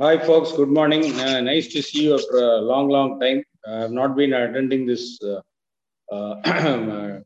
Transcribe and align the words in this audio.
Hi, 0.00 0.18
folks. 0.18 0.50
Good 0.50 0.70
morning. 0.70 1.20
Uh, 1.20 1.40
nice 1.40 1.68
to 1.68 1.80
see 1.80 2.06
you 2.06 2.14
after 2.14 2.38
a 2.38 2.56
long, 2.58 2.88
long 2.88 3.20
time. 3.20 3.44
I 3.64 3.82
have 3.82 3.92
not 3.92 4.16
been 4.16 4.32
attending 4.32 4.86
this 4.86 5.20
uh, 5.22 5.40
uh, 6.12 7.20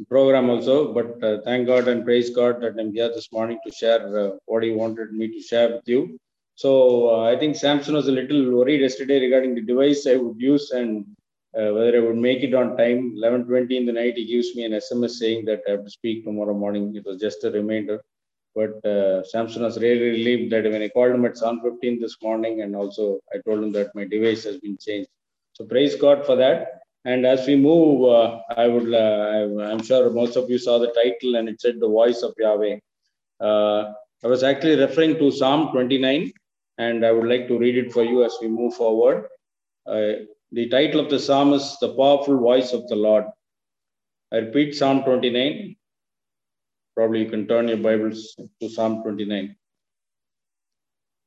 program 0.08 0.48
also, 0.48 0.94
but 0.94 1.22
uh, 1.22 1.42
thank 1.44 1.66
God 1.66 1.88
and 1.88 2.02
praise 2.02 2.30
God 2.30 2.62
that 2.62 2.80
I'm 2.80 2.94
here 2.94 3.10
this 3.10 3.30
morning 3.30 3.58
to 3.66 3.70
share 3.70 4.18
uh, 4.18 4.30
what 4.46 4.62
He 4.62 4.70
wanted 4.70 5.12
me 5.12 5.28
to 5.32 5.42
share 5.42 5.68
with 5.68 5.82
you. 5.84 6.18
So 6.54 7.10
uh, 7.14 7.30
I 7.30 7.38
think 7.38 7.56
Samson 7.56 7.92
was 7.92 8.08
a 8.08 8.12
little 8.12 8.50
worried 8.56 8.80
yesterday 8.80 9.20
regarding 9.20 9.54
the 9.54 9.60
device 9.60 10.06
I 10.06 10.16
would 10.16 10.40
use 10.40 10.70
and 10.70 11.04
whether 11.52 11.94
I 11.98 12.00
would 12.06 12.16
make 12.16 12.42
it 12.42 12.54
on 12.54 12.74
time. 12.78 13.16
11:20 13.18 13.76
in 13.76 13.84
the 13.84 13.92
night, 13.92 14.14
he 14.16 14.24
gives 14.24 14.56
me 14.56 14.64
an 14.64 14.72
SMS 14.72 15.18
saying 15.18 15.44
that 15.44 15.60
I 15.68 15.72
have 15.72 15.84
to 15.84 15.90
speak 15.90 16.24
tomorrow 16.24 16.54
morning. 16.54 16.96
It 16.96 17.04
was 17.04 17.20
just 17.20 17.44
a 17.44 17.50
reminder. 17.50 18.00
But 18.54 18.84
uh, 18.84 19.24
Samson 19.24 19.62
was 19.62 19.78
really 19.78 20.10
relieved 20.10 20.52
that 20.52 20.64
when 20.64 20.82
I 20.82 20.88
called 20.88 21.14
him 21.14 21.24
at 21.24 21.36
7:15 21.36 22.00
this 22.00 22.16
morning, 22.22 22.60
and 22.62 22.76
also 22.76 23.20
I 23.34 23.38
told 23.46 23.64
him 23.64 23.72
that 23.72 23.94
my 23.94 24.04
device 24.04 24.44
has 24.44 24.58
been 24.58 24.76
changed. 24.76 25.08
So 25.54 25.64
praise 25.64 25.96
God 25.96 26.26
for 26.26 26.36
that. 26.36 26.82
And 27.04 27.26
as 27.26 27.46
we 27.46 27.56
move, 27.56 28.04
uh, 28.04 28.40
I 28.56 28.68
would, 28.68 28.94
uh, 28.94 29.64
I'm 29.70 29.82
sure 29.82 30.10
most 30.10 30.36
of 30.36 30.48
you 30.48 30.58
saw 30.58 30.78
the 30.78 30.92
title, 30.92 31.36
and 31.36 31.48
it 31.48 31.60
said 31.60 31.80
the 31.80 31.88
voice 31.88 32.22
of 32.22 32.34
Yahweh. 32.38 32.78
Uh, 33.40 33.92
I 34.24 34.28
was 34.28 34.44
actually 34.44 34.76
referring 34.76 35.18
to 35.18 35.32
Psalm 35.32 35.72
29, 35.72 36.32
and 36.78 37.04
I 37.04 37.10
would 37.10 37.28
like 37.28 37.48
to 37.48 37.58
read 37.58 37.76
it 37.76 37.92
for 37.92 38.04
you 38.04 38.24
as 38.24 38.36
we 38.40 38.48
move 38.48 38.74
forward. 38.74 39.26
Uh, 39.84 40.12
the 40.52 40.68
title 40.68 41.00
of 41.00 41.10
the 41.10 41.18
psalm 41.18 41.52
is 41.54 41.76
The 41.80 41.94
Powerful 41.94 42.38
Voice 42.38 42.72
of 42.72 42.86
the 42.86 42.94
Lord. 42.94 43.24
I 44.32 44.36
repeat 44.36 44.74
Psalm 44.74 45.02
29. 45.02 45.74
Probably 46.94 47.20
you 47.24 47.30
can 47.30 47.46
turn 47.48 47.68
your 47.68 47.78
Bibles 47.78 48.36
to 48.60 48.68
Psalm 48.68 49.02
29. 49.02 49.56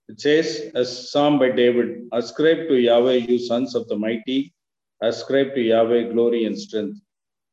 It 0.10 0.22
says, 0.22 0.72
a 0.76 0.86
psalm 0.86 1.40
by 1.40 1.50
David, 1.50 2.08
ascribe 2.14 2.68
to 2.68 2.76
Yahweh, 2.76 3.14
you 3.14 3.40
sons 3.40 3.74
of 3.74 3.88
the 3.88 3.98
mighty, 3.98 4.54
ascribe 5.02 5.56
to 5.56 5.62
Yahweh 5.62 6.12
glory 6.14 6.46
and 6.46 6.58
strength. 6.58 7.00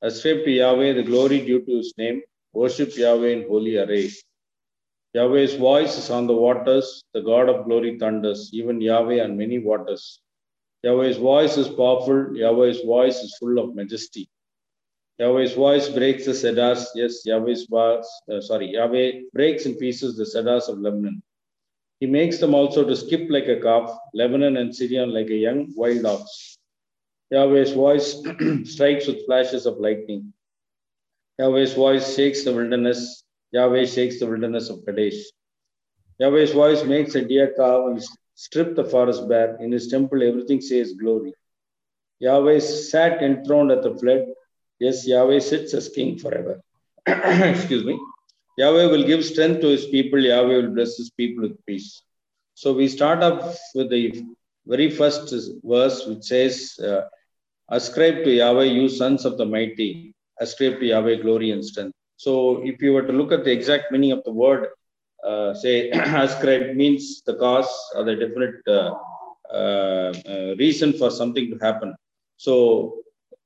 Ascribe 0.03 0.45
to 0.45 0.51
Yahweh 0.51 0.93
the 0.93 1.03
glory 1.03 1.41
due 1.41 1.65
to 1.65 1.79
his 1.79 1.95
name, 1.97 2.21
worship 2.53 2.95
Yahweh 2.95 3.29
in 3.29 3.49
holy 3.49 3.79
array. 3.79 4.11
Yahweh's 5.15 5.55
voice 5.55 5.97
is 5.97 6.11
on 6.11 6.27
the 6.27 6.35
waters, 6.35 7.03
the 7.15 7.23
God 7.23 7.49
of 7.49 7.65
glory 7.65 7.99
thunders, 7.99 8.51
even 8.53 8.83
Yahweh 8.83 9.25
on 9.25 9.39
many 9.39 9.59
waters. 9.59 10.21
Yahweh's 10.83 11.17
voice 11.17 11.57
is 11.57 11.69
powerful, 11.69 12.37
Yahweh's 12.37 12.83
voice 12.83 13.23
is 13.23 13.35
full 13.39 13.59
of 13.59 13.75
majesty. 13.75 14.29
Yahweh's 15.19 15.53
voice 15.53 15.89
breaks 15.89 16.25
the 16.27 16.35
cedars. 16.35 16.91
Yes, 16.95 17.25
Yahweh's 17.25 17.67
voice, 17.67 18.09
uh, 18.33 18.41
sorry, 18.41 18.73
Yahweh 18.73 19.23
breaks 19.33 19.67
in 19.67 19.77
pieces 19.77 20.17
the 20.17 20.27
cedars 20.27 20.69
of 20.69 20.79
Lebanon. 20.79 21.23
He 22.01 22.07
makes 22.07 22.39
them 22.39 22.55
also 22.55 22.85
to 22.85 22.97
skip 22.97 23.29
like 23.31 23.47
a 23.47 23.61
calf, 23.61 23.97
Lebanon 24.15 24.57
and 24.57 24.71
Sirion 24.75 25.13
like 25.13 25.31
a 25.31 25.37
young 25.37 25.73
wild 25.77 26.05
ox. 26.05 26.59
Yahweh's 27.31 27.73
voice 27.73 28.23
strikes 28.65 29.07
with 29.07 29.25
flashes 29.27 29.67
of 29.67 29.79
lightning. 29.79 30.33
Yahweh's 31.39 31.75
voice 31.75 32.17
shakes 32.17 32.45
the 32.45 32.53
wilderness. 32.53 33.25
Yahweh 33.53 33.85
shakes 33.85 34.19
the 34.19 34.27
wilderness 34.27 34.69
of 34.69 34.85
Kadesh. 34.85 35.23
Yahweh's 36.19 36.53
voice 36.53 36.85
makes 36.85 37.15
a 37.15 37.25
deer 37.25 37.55
calve 37.57 37.91
and 37.91 38.03
strip 38.35 38.75
the 38.75 38.85
forest 38.85 39.29
bare. 39.29 39.57
In 39.61 39.73
his 39.73 39.89
temple, 39.89 40.23
everything 40.23 40.61
says 40.61 40.93
glory. 40.95 41.35
Yahweh 42.19 42.59
sat 42.61 43.23
enthroned 43.23 43.71
at 43.71 43.83
the 43.83 43.95
flood. 43.95 44.27
Yes, 44.85 45.07
Yahweh 45.07 45.41
sits 45.51 45.75
as 45.75 45.89
king 45.97 46.19
forever. 46.19 46.55
Excuse 47.07 47.85
me. 47.85 47.97
Yahweh 48.59 48.87
will 48.93 49.05
give 49.11 49.25
strength 49.25 49.61
to 49.61 49.69
his 49.69 49.87
people. 49.87 50.21
Yahweh 50.31 50.57
will 50.61 50.73
bless 50.77 50.97
his 50.97 51.11
people 51.21 51.43
with 51.47 51.65
peace. 51.67 52.03
So 52.55 52.73
we 52.73 52.89
start 52.89 53.23
off 53.23 53.59
with 53.77 53.91
the 53.91 54.25
very 54.67 54.91
first 54.91 55.33
verse, 55.65 56.07
which 56.07 56.25
says, 56.25 56.55
uh, 56.89 57.03
Ascribe 57.71 58.25
to 58.25 58.31
Yahweh, 58.31 58.65
you 58.79 58.89
sons 58.89 59.25
of 59.25 59.39
the 59.39 59.47
mighty. 59.47 60.15
Ascribe 60.41 60.81
to 60.81 60.87
Yahweh 60.87 61.17
glory 61.23 61.53
and 61.53 61.65
strength. 61.65 61.95
So 62.17 62.33
if 62.71 62.83
you 62.83 62.93
were 62.93 63.07
to 63.11 63.13
look 63.13 63.33
at 63.33 63.45
the 63.45 63.53
exact 63.53 63.93
meaning 63.93 64.13
of 64.13 64.23
the 64.25 64.33
word, 64.33 64.67
uh, 65.25 65.55
say 65.55 65.91
ascribe 66.27 66.75
means 66.75 67.23
the 67.23 67.37
cause 67.37 67.73
or 67.95 68.03
the 68.05 68.17
definite 68.17 68.61
uh, 68.67 68.95
uh, 69.61 70.13
uh, 70.33 70.55
reason 70.65 70.93
for 70.93 71.11
something 71.11 71.51
to 71.53 71.59
happen. 71.67 71.95
So 72.37 72.57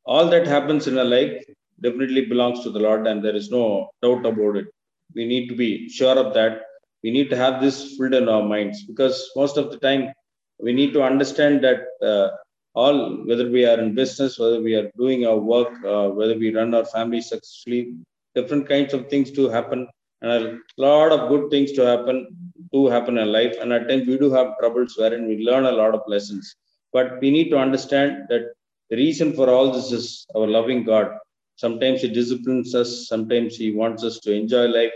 all 0.06 0.28
that 0.30 0.46
happens 0.46 0.86
in 0.86 0.98
a 0.98 1.04
life 1.04 1.44
definitely 1.82 2.24
belongs 2.24 2.62
to 2.62 2.70
the 2.70 2.78
Lord, 2.78 3.06
and 3.06 3.24
there 3.24 3.36
is 3.36 3.50
no 3.50 3.90
doubt 4.02 4.24
about 4.24 4.56
it. 4.56 4.66
We 5.14 5.26
need 5.26 5.48
to 5.48 5.56
be 5.56 5.88
sure 5.88 6.18
of 6.18 6.32
that. 6.34 6.62
We 7.02 7.10
need 7.10 7.30
to 7.30 7.36
have 7.36 7.60
this 7.60 7.96
filled 7.96 8.14
in 8.14 8.28
our 8.28 8.42
minds 8.42 8.84
because 8.84 9.30
most 9.36 9.56
of 9.56 9.70
the 9.70 9.78
time 9.78 10.12
we 10.58 10.72
need 10.72 10.92
to 10.94 11.02
understand 11.02 11.62
that 11.64 11.80
uh, 12.02 12.28
all, 12.74 13.24
whether 13.26 13.48
we 13.50 13.64
are 13.64 13.78
in 13.78 13.94
business, 13.94 14.38
whether 14.38 14.60
we 14.60 14.74
are 14.74 14.90
doing 14.96 15.26
our 15.26 15.38
work, 15.38 15.72
uh, 15.84 16.08
whether 16.08 16.36
we 16.38 16.54
run 16.54 16.74
our 16.74 16.84
family 16.84 17.20
successfully, 17.20 17.94
different 18.34 18.68
kinds 18.68 18.92
of 18.94 19.08
things 19.08 19.30
to 19.32 19.48
happen, 19.48 19.88
and 20.22 20.32
a 20.32 20.58
lot 20.76 21.12
of 21.12 21.28
good 21.28 21.50
things 21.50 21.72
to 21.72 21.82
happen 21.82 22.26
to 22.72 22.86
happen 22.88 23.18
in 23.18 23.30
life. 23.30 23.54
And 23.60 23.72
at 23.72 23.88
times 23.88 24.06
we 24.06 24.18
do 24.18 24.30
have 24.32 24.58
troubles 24.58 24.94
wherein 24.96 25.26
we 25.28 25.44
learn 25.44 25.66
a 25.66 25.72
lot 25.72 25.94
of 25.94 26.02
lessons. 26.06 26.54
But 26.92 27.20
we 27.20 27.30
need 27.30 27.50
to 27.50 27.58
understand 27.58 28.26
that 28.30 28.52
the 28.90 28.96
reason 28.96 29.32
for 29.32 29.48
all 29.48 29.72
this 29.72 29.92
is 29.92 30.26
our 30.34 30.46
loving 30.46 30.84
God. 30.84 31.08
Sometimes 31.56 32.02
He 32.02 32.08
disciplines 32.08 32.74
us, 32.74 33.08
sometimes 33.08 33.56
He 33.56 33.72
wants 33.72 34.04
us 34.04 34.20
to 34.20 34.32
enjoy 34.32 34.66
life, 34.66 34.92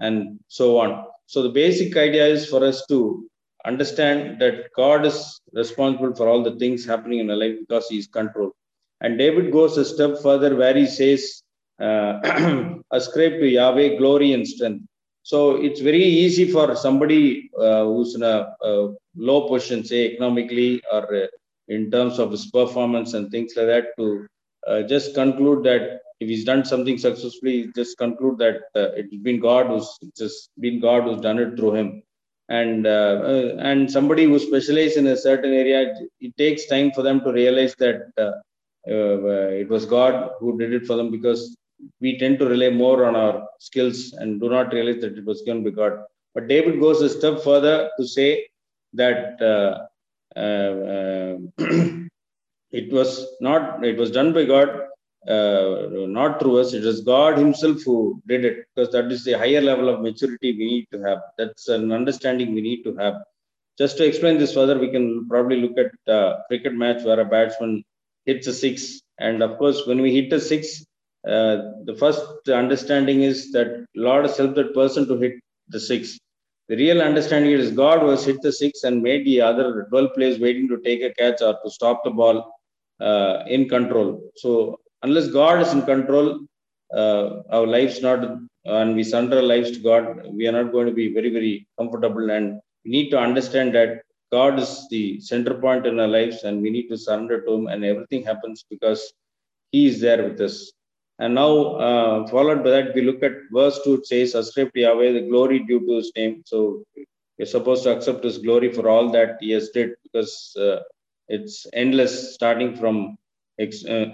and 0.00 0.38
so 0.48 0.78
on. 0.78 1.04
So 1.26 1.42
the 1.42 1.48
basic 1.48 1.96
idea 1.96 2.26
is 2.26 2.46
for 2.46 2.64
us 2.64 2.84
to 2.86 3.28
understand 3.64 4.40
that 4.40 4.72
God 4.76 5.06
is 5.06 5.40
responsible 5.52 6.14
for 6.14 6.28
all 6.28 6.42
the 6.42 6.56
things 6.56 6.84
happening 6.84 7.20
in 7.20 7.30
our 7.30 7.36
life 7.36 7.56
because 7.60 7.88
He 7.88 7.98
is 7.98 8.06
control. 8.06 8.52
And 9.02 9.18
David 9.18 9.52
goes 9.52 9.76
a 9.76 9.84
step 9.84 10.18
further 10.22 10.54
where 10.54 10.76
he 10.76 10.86
says, 10.86 11.42
uh, 11.80 12.20
ascribe 12.92 13.32
to 13.40 13.48
Yahweh 13.48 13.96
glory 13.96 14.32
and 14.32 14.46
strength. 14.46 14.84
So 15.24 15.56
it's 15.56 15.80
very 15.80 16.04
easy 16.04 16.50
for 16.50 16.74
somebody 16.76 17.50
uh, 17.58 17.84
who's 17.84 18.14
in 18.14 18.22
a, 18.22 18.54
a, 18.62 18.94
low 19.16 19.48
position, 19.48 19.84
say 19.84 20.12
economically 20.12 20.82
or 20.90 21.02
uh, 21.14 21.26
in 21.68 21.90
terms 21.90 22.18
of 22.18 22.30
his 22.30 22.50
performance 22.50 23.14
and 23.14 23.30
things 23.30 23.52
like 23.56 23.66
that, 23.66 23.86
to 23.98 24.26
uh, 24.66 24.82
just 24.82 25.14
conclude 25.14 25.64
that 25.64 26.00
if 26.20 26.28
he's 26.28 26.44
done 26.44 26.64
something 26.64 26.98
successfully, 26.98 27.70
just 27.74 27.98
conclude 27.98 28.38
that 28.38 28.56
uh, 28.74 28.90
it's 28.94 29.14
been 29.16 29.40
God 29.40 29.66
who's 29.66 29.98
just 30.16 30.50
been 30.60 30.80
God 30.80 31.04
who's 31.04 31.20
done 31.20 31.38
it 31.38 31.56
through 31.56 31.74
him. 31.74 32.02
And 32.48 32.86
uh, 32.86 33.54
and 33.60 33.90
somebody 33.90 34.24
who 34.24 34.38
specializes 34.38 34.98
in 34.98 35.06
a 35.06 35.16
certain 35.16 35.52
area, 35.52 35.94
it 36.20 36.36
takes 36.36 36.66
time 36.66 36.92
for 36.92 37.02
them 37.02 37.20
to 37.22 37.32
realize 37.32 37.74
that 37.76 38.12
it 38.84 39.68
was 39.68 39.86
God 39.86 40.30
who 40.38 40.58
did 40.58 40.72
it 40.74 40.86
for 40.86 40.96
them 40.96 41.10
because 41.10 41.56
we 42.00 42.18
tend 42.18 42.38
to 42.38 42.46
rely 42.46 42.70
more 42.70 43.04
on 43.04 43.16
our 43.16 43.48
skills 43.58 44.12
and 44.12 44.40
do 44.40 44.48
not 44.48 44.72
realize 44.72 45.00
that 45.02 45.18
it 45.18 45.24
was 45.24 45.42
given 45.42 45.64
by 45.64 45.70
God. 45.70 46.04
But 46.34 46.48
David 46.48 46.80
goes 46.80 47.00
a 47.02 47.08
step 47.08 47.42
further 47.42 47.90
to 47.98 48.06
say 48.06 48.46
that 48.94 49.40
uh, 49.40 49.44
uh, 49.44 49.86
it 52.72 52.92
was 52.92 53.26
not, 53.40 53.84
it 53.84 53.96
was 53.98 54.10
done 54.10 54.32
by 54.32 54.44
God, 54.44 54.68
uh, 55.28 55.88
not 55.90 56.40
through 56.40 56.58
us. 56.60 56.72
It 56.72 56.84
was 56.84 57.02
God 57.02 57.38
Himself 57.38 57.82
who 57.84 58.20
did 58.26 58.44
it 58.44 58.66
because 58.74 58.92
that 58.92 59.12
is 59.12 59.24
the 59.24 59.34
higher 59.34 59.60
level 59.60 59.88
of 59.88 60.00
maturity 60.00 60.52
we 60.58 60.64
need 60.66 60.86
to 60.92 61.02
have. 61.02 61.18
That's 61.38 61.68
an 61.68 61.92
understanding 61.92 62.54
we 62.54 62.62
need 62.62 62.82
to 62.84 62.96
have. 62.96 63.14
Just 63.78 63.96
to 63.98 64.06
explain 64.06 64.38
this 64.38 64.54
further, 64.54 64.78
we 64.78 64.90
can 64.90 65.28
probably 65.28 65.60
look 65.60 65.78
at 65.78 65.92
a 66.12 66.38
cricket 66.48 66.74
match 66.74 67.04
where 67.04 67.20
a 67.20 67.24
batsman 67.24 67.84
hits 68.26 68.46
a 68.46 68.52
six. 68.52 69.00
And 69.18 69.42
of 69.42 69.58
course, 69.58 69.86
when 69.86 70.02
we 70.02 70.14
hit 70.14 70.32
a 70.32 70.40
six, 70.40 70.84
uh, 71.26 71.56
the 71.84 71.96
first 71.98 72.48
understanding 72.48 73.22
is 73.22 73.52
that 73.52 73.86
Lord 73.94 74.26
has 74.26 74.36
helped 74.36 74.56
that 74.56 74.74
person 74.74 75.06
to 75.08 75.16
hit 75.18 75.34
the 75.68 75.80
six. 75.80 76.18
The 76.68 76.76
real 76.76 77.02
understanding 77.02 77.52
is 77.52 77.70
God 77.70 78.02
was 78.02 78.24
hit 78.24 78.40
the 78.42 78.52
six 78.52 78.84
and 78.84 79.02
made 79.02 79.26
the 79.26 79.40
other 79.40 79.86
12 79.90 80.14
players 80.14 80.38
waiting 80.38 80.68
to 80.68 80.78
take 80.78 81.02
a 81.02 81.12
catch 81.14 81.42
or 81.42 81.58
to 81.62 81.70
stop 81.70 82.04
the 82.04 82.10
ball 82.10 82.52
uh, 83.00 83.44
in 83.46 83.68
control. 83.68 84.20
So 84.36 84.80
unless 85.02 85.28
God 85.28 85.60
is 85.60 85.72
in 85.72 85.82
control, 85.82 86.40
uh, 86.94 87.42
our 87.50 87.66
lives 87.66 88.02
not 88.02 88.20
and 88.64 88.94
we 88.94 89.02
surrender 89.02 89.42
lives 89.42 89.72
to 89.72 89.80
God, 89.80 90.26
we 90.32 90.46
are 90.46 90.52
not 90.52 90.72
going 90.72 90.86
to 90.86 90.92
be 90.92 91.12
very 91.12 91.30
very 91.30 91.66
comfortable. 91.78 92.30
And 92.30 92.60
we 92.84 92.90
need 92.90 93.10
to 93.10 93.18
understand 93.18 93.74
that 93.74 94.02
God 94.30 94.58
is 94.58 94.86
the 94.88 95.20
center 95.20 95.54
point 95.54 95.86
in 95.86 96.00
our 96.00 96.08
lives, 96.08 96.44
and 96.44 96.62
we 96.62 96.70
need 96.70 96.88
to 96.88 96.96
surrender 96.96 97.42
to 97.42 97.52
Him, 97.52 97.66
and 97.66 97.84
everything 97.84 98.22
happens 98.24 98.64
because 98.68 99.12
He 99.72 99.86
is 99.86 100.00
there 100.00 100.22
with 100.28 100.40
us. 100.40 100.72
And 101.22 101.36
now, 101.36 101.52
uh, 101.86 102.26
followed 102.26 102.64
by 102.64 102.70
that, 102.70 102.94
we 102.96 103.02
look 103.02 103.22
at 103.22 103.34
verse 103.52 103.78
2, 103.84 103.94
it 103.94 104.06
says, 104.06 104.34
Ascribe 104.34 104.72
to 104.74 104.80
Yahweh 104.80 105.12
the 105.12 105.20
glory 105.28 105.60
due 105.60 105.78
to 105.86 105.92
his 105.98 106.10
name. 106.16 106.42
So 106.44 106.82
we're 107.38 107.46
supposed 107.46 107.84
to 107.84 107.94
accept 107.94 108.24
his 108.24 108.38
glory 108.38 108.72
for 108.72 108.88
all 108.88 109.08
that 109.12 109.36
he 109.40 109.52
has 109.52 109.68
did 109.68 109.90
because 110.02 110.56
uh, 110.58 110.80
it's 111.28 111.64
endless, 111.72 112.34
starting 112.34 112.74
from 112.74 113.16
uh, 113.60 114.06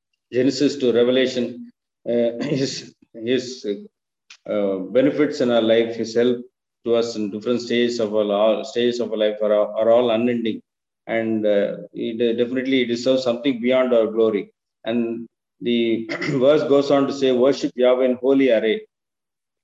Genesis 0.32 0.76
to 0.78 0.92
Revelation. 0.92 1.70
his 2.04 2.92
his 3.14 3.66
uh, 4.50 4.76
benefits 4.98 5.40
in 5.40 5.52
our 5.52 5.62
life, 5.62 5.94
his 5.94 6.16
help 6.16 6.38
to 6.84 6.96
us 6.96 7.14
in 7.14 7.30
different 7.30 7.62
stages 7.62 8.00
of 8.00 8.14
our 8.16 8.64
stages 8.64 8.98
of 8.98 9.12
our 9.12 9.18
life 9.18 9.38
are, 9.42 9.52
are 9.52 9.90
all 9.90 10.10
unending, 10.10 10.60
and 11.06 11.46
uh, 11.46 11.76
it 11.92 12.36
definitely 12.36 12.84
deserves 12.84 13.22
something 13.22 13.60
beyond 13.60 13.94
our 13.94 14.08
glory. 14.08 14.50
And 14.84 15.28
the 15.60 16.06
verse 16.44 16.62
goes 16.64 16.90
on 16.90 17.06
to 17.06 17.12
say, 17.12 17.32
"Worship 17.32 17.72
Yahweh 17.74 18.04
in 18.04 18.14
holy 18.16 18.50
array." 18.50 18.86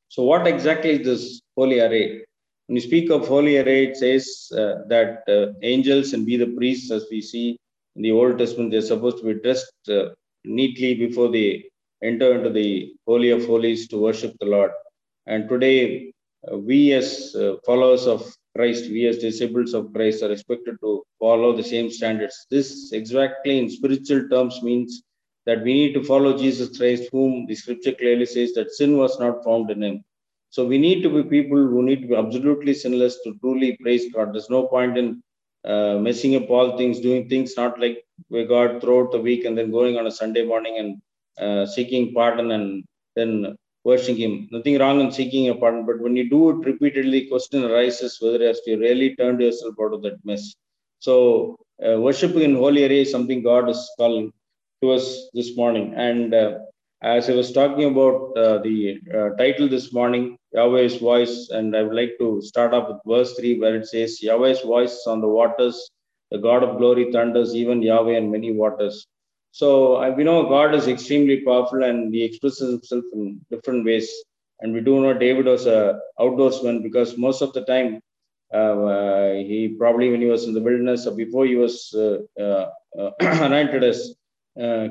So, 0.08 0.24
what 0.24 0.46
exactly 0.46 0.90
is 0.90 1.06
this 1.06 1.40
holy 1.56 1.80
array? 1.80 2.24
When 2.66 2.76
you 2.76 2.82
speak 2.82 3.10
of 3.10 3.26
holy 3.26 3.58
array, 3.58 3.86
it 3.86 3.96
says 3.96 4.50
uh, 4.52 4.84
that 4.88 5.24
uh, 5.28 5.52
angels 5.62 6.12
and 6.12 6.24
be 6.24 6.36
the 6.36 6.46
priests, 6.46 6.90
as 6.90 7.06
we 7.10 7.20
see 7.20 7.58
in 7.96 8.02
the 8.02 8.12
Old 8.12 8.38
Testament, 8.38 8.70
they're 8.70 8.80
supposed 8.82 9.18
to 9.18 9.24
be 9.24 9.40
dressed 9.40 9.72
uh, 9.90 10.10
neatly 10.44 10.94
before 10.94 11.30
they 11.30 11.64
enter 12.02 12.34
into 12.34 12.50
the 12.50 12.94
Holy 13.06 13.30
of 13.30 13.44
Holies 13.46 13.88
to 13.88 13.98
worship 13.98 14.34
the 14.40 14.46
Lord. 14.46 14.70
And 15.26 15.48
today, 15.48 16.12
uh, 16.50 16.58
we 16.58 16.92
as 16.92 17.34
uh, 17.36 17.56
followers 17.64 18.06
of 18.06 18.34
Christ, 18.56 18.90
we 18.90 19.06
as 19.06 19.18
disciples 19.18 19.72
of 19.72 19.92
Christ 19.92 20.22
are 20.22 20.32
expected 20.32 20.76
to 20.82 21.02
follow 21.18 21.56
the 21.56 21.62
same 21.62 21.90
standards. 21.90 22.46
This 22.50 22.92
exactly 22.92 23.58
in 23.58 23.70
spiritual 23.70 24.28
terms 24.28 24.62
means 24.62 25.02
that 25.46 25.62
we 25.62 25.72
need 25.74 25.92
to 25.94 26.04
follow 26.04 26.36
Jesus 26.36 26.76
Christ, 26.76 27.08
whom 27.12 27.46
the 27.46 27.54
scripture 27.54 27.92
clearly 27.92 28.26
says 28.26 28.52
that 28.54 28.72
sin 28.72 28.96
was 28.96 29.18
not 29.18 29.44
found 29.44 29.70
in 29.70 29.82
him. 29.82 30.04
So 30.50 30.64
we 30.66 30.78
need 30.78 31.02
to 31.02 31.10
be 31.10 31.28
people 31.28 31.58
who 31.58 31.82
need 31.82 32.02
to 32.02 32.08
be 32.08 32.14
absolutely 32.14 32.74
sinless 32.74 33.18
to 33.24 33.34
truly 33.40 33.76
praise 33.80 34.12
God. 34.12 34.34
There's 34.34 34.50
no 34.50 34.66
point 34.66 34.98
in 34.98 35.22
uh, 35.64 35.94
messing 35.98 36.36
up 36.36 36.50
all 36.50 36.76
things, 36.76 37.00
doing 37.00 37.28
things 37.28 37.56
not 37.56 37.80
like 37.80 38.04
we 38.28 38.44
God 38.44 38.80
throughout 38.80 39.12
the 39.12 39.20
week 39.20 39.44
and 39.44 39.56
then 39.56 39.70
going 39.70 39.96
on 39.98 40.06
a 40.06 40.10
Sunday 40.10 40.44
morning 40.44 40.76
and 40.78 41.00
uh, 41.38 41.66
seeking 41.66 42.12
pardon 42.12 42.50
and 42.50 42.84
then 43.16 43.56
worshiping 43.84 44.16
Him. 44.16 44.48
Nothing 44.52 44.78
wrong 44.78 45.00
in 45.00 45.10
seeking 45.10 45.48
a 45.48 45.54
pardon, 45.54 45.86
but 45.86 46.00
when 46.00 46.16
you 46.16 46.28
do 46.28 46.50
it 46.50 46.66
repeatedly, 46.66 47.26
question 47.26 47.64
arises 47.64 48.18
whether 48.20 48.44
as 48.44 48.60
you 48.66 48.78
really 48.78 49.16
turned 49.16 49.40
yourself 49.40 49.74
out 49.82 49.94
of 49.94 50.02
that 50.02 50.24
mess. 50.24 50.54
So, 50.98 51.56
uh, 51.84 51.98
worshiping 52.00 52.42
in 52.42 52.54
holy 52.56 52.84
area 52.84 53.02
is 53.02 53.10
something 53.10 53.42
God 53.42 53.68
is 53.68 53.90
calling 53.98 54.32
to 54.82 54.90
us 54.90 55.30
this 55.32 55.56
morning. 55.56 55.94
And 55.96 56.34
uh, 56.34 56.58
as 57.02 57.30
I 57.30 57.34
was 57.34 57.52
talking 57.52 57.84
about 57.84 58.36
uh, 58.36 58.58
the 58.58 59.00
uh, 59.14 59.30
title 59.36 59.68
this 59.68 59.92
morning, 59.92 60.36
Yahweh's 60.52 60.96
voice, 60.96 61.48
and 61.50 61.76
I 61.76 61.82
would 61.82 61.94
like 61.94 62.14
to 62.18 62.42
start 62.42 62.74
off 62.74 62.88
with 62.88 62.98
verse 63.06 63.34
3 63.38 63.60
where 63.60 63.76
it 63.76 63.86
says, 63.86 64.22
Yahweh's 64.22 64.60
voice 64.60 65.04
on 65.06 65.20
the 65.20 65.28
waters, 65.28 65.90
the 66.30 66.38
God 66.38 66.62
of 66.62 66.78
glory 66.78 67.10
thunders, 67.12 67.54
even 67.54 67.82
Yahweh 67.82 68.16
and 68.16 68.30
many 68.30 68.52
waters. 68.52 69.06
So 69.52 69.96
uh, 69.96 70.10
we 70.10 70.24
know 70.24 70.48
God 70.48 70.74
is 70.74 70.88
extremely 70.88 71.40
powerful 71.40 71.84
and 71.84 72.12
he 72.12 72.24
expresses 72.24 72.70
himself 72.70 73.04
in 73.12 73.40
different 73.50 73.84
ways. 73.84 74.10
And 74.60 74.72
we 74.72 74.80
do 74.80 75.00
know 75.00 75.14
David 75.14 75.46
was 75.46 75.66
a 75.66 76.00
outdoorsman 76.18 76.82
because 76.82 77.18
most 77.18 77.42
of 77.42 77.52
the 77.52 77.64
time 77.64 78.00
uh, 78.54 78.84
uh, 78.84 79.32
he 79.34 79.74
probably 79.78 80.10
when 80.10 80.20
he 80.20 80.26
was 80.26 80.44
in 80.44 80.54
the 80.54 80.60
wilderness 80.60 81.06
or 81.06 81.14
before 81.16 81.46
he 81.46 81.56
was 81.56 81.94
uh, 81.94 82.66
anointed 83.20 83.82
as 83.82 84.14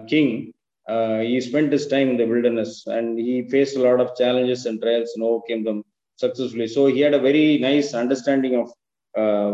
king, 0.07 0.53
he 0.87 1.41
spent 1.41 1.71
his 1.71 1.87
time 1.87 2.09
in 2.09 2.17
the 2.17 2.25
wilderness 2.25 2.85
and 2.87 3.17
he 3.19 3.47
faced 3.49 3.75
a 3.77 3.81
lot 3.81 3.99
of 3.99 4.15
challenges 4.15 4.65
and 4.65 4.81
trials 4.81 5.11
and 5.15 5.23
overcame 5.23 5.63
them 5.63 5.83
successfully. 6.15 6.67
So 6.67 6.87
he 6.87 7.01
had 7.01 7.13
a 7.13 7.19
very 7.19 7.57
nice 7.57 7.93
understanding 7.93 8.55
of 8.55 8.71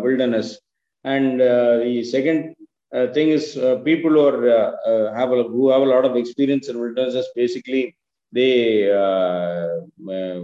wilderness. 0.04 0.60
And 1.04 1.40
the 1.40 2.04
second 2.04 2.56
uh, 2.94 3.08
thing 3.08 3.30
is 3.30 3.58
uh, 3.58 3.76
people 3.84 4.12
who 4.12 4.26
are 4.28 4.50
uh, 4.50 4.72
uh, 4.90 5.14
have 5.14 5.32
a, 5.32 5.44
who 5.44 5.70
have 5.70 5.82
a 5.82 5.86
lot 5.86 6.06
of 6.06 6.16
experience 6.16 6.70
in 6.70 6.80
wilderness 6.80 7.28
basically 7.36 7.96
they 8.32 8.90
uh, 8.92 9.80
uh, 10.12 10.42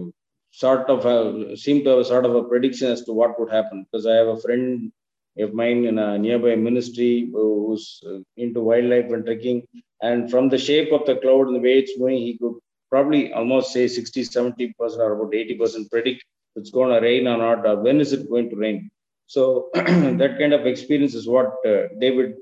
sort 0.51 0.89
of 0.89 1.04
have, 1.04 1.57
seem 1.57 1.83
to 1.83 1.92
have 1.92 2.00
a 2.00 2.06
sort 2.06 2.25
of 2.25 2.36
a 2.36 2.44
prediction 2.44 2.92
as 2.92 3.04
to 3.04 3.13
what 3.13 3.39
would 3.39 3.51
happen 3.51 3.86
because 3.86 4.06
I 4.06 4.16
have 4.16 4.27
a 4.27 4.39
friend 4.39 4.92
of 5.39 5.53
mine 5.53 5.85
in 5.85 5.97
a 5.97 6.18
nearby 6.18 6.56
ministry 6.56 7.30
who's 7.33 8.03
into 8.38 8.62
wildlife 8.62 9.12
and 9.12 9.25
trekking 9.25 9.65
and 10.01 10.30
from 10.30 10.50
the 10.50 10.57
shape 10.57 10.91
of 10.91 11.06
the 11.06 11.15
cloud 11.15 11.47
and 11.47 11.56
the 11.56 11.65
way 11.68 11.80
it's 11.80 11.97
moving 11.97 12.18
he 12.18 12.38
could 12.38 12.56
probably 12.89 13.33
almost 13.33 13.74
say 13.74 13.88
60 13.88 14.24
70 14.24 14.74
percent 14.80 15.01
or 15.01 15.13
about 15.13 15.33
80 15.33 15.57
percent 15.57 15.91
predict 15.91 16.24
it's 16.56 16.69
going 16.69 16.94
to 16.94 17.01
rain 17.07 17.27
or 17.27 17.38
not 17.38 17.65
or 17.65 17.77
when 17.81 18.00
is 18.00 18.13
it 18.13 18.30
going 18.30 18.50
to 18.50 18.56
rain 18.56 18.89
so 19.27 19.69
that 19.74 20.38
kind 20.39 20.53
of 20.53 20.68
experience 20.68 21.15
is 21.15 21.27
what 21.27 21.53
uh, 21.65 21.88
David 22.00 22.35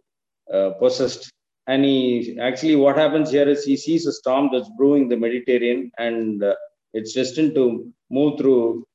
uh, 0.52 0.72
possessed. 0.72 1.32
And 1.68 1.86
he 1.86 2.38
actually, 2.42 2.76
what 2.76 2.98
happens 2.98 3.32
here 3.32 3.48
is 3.48 3.64
he 3.64 3.78
sees 3.78 4.06
a 4.06 4.12
storm 4.12 4.50
that's 4.52 4.70
brewing 4.78 5.08
the 5.08 5.16
Mediterranean, 5.16 5.92
and 5.98 6.44
uh, 6.44 6.56
it's 6.94 7.14
destined 7.14 7.56
to 7.56 7.94
move 8.10 8.38
through 8.38 8.86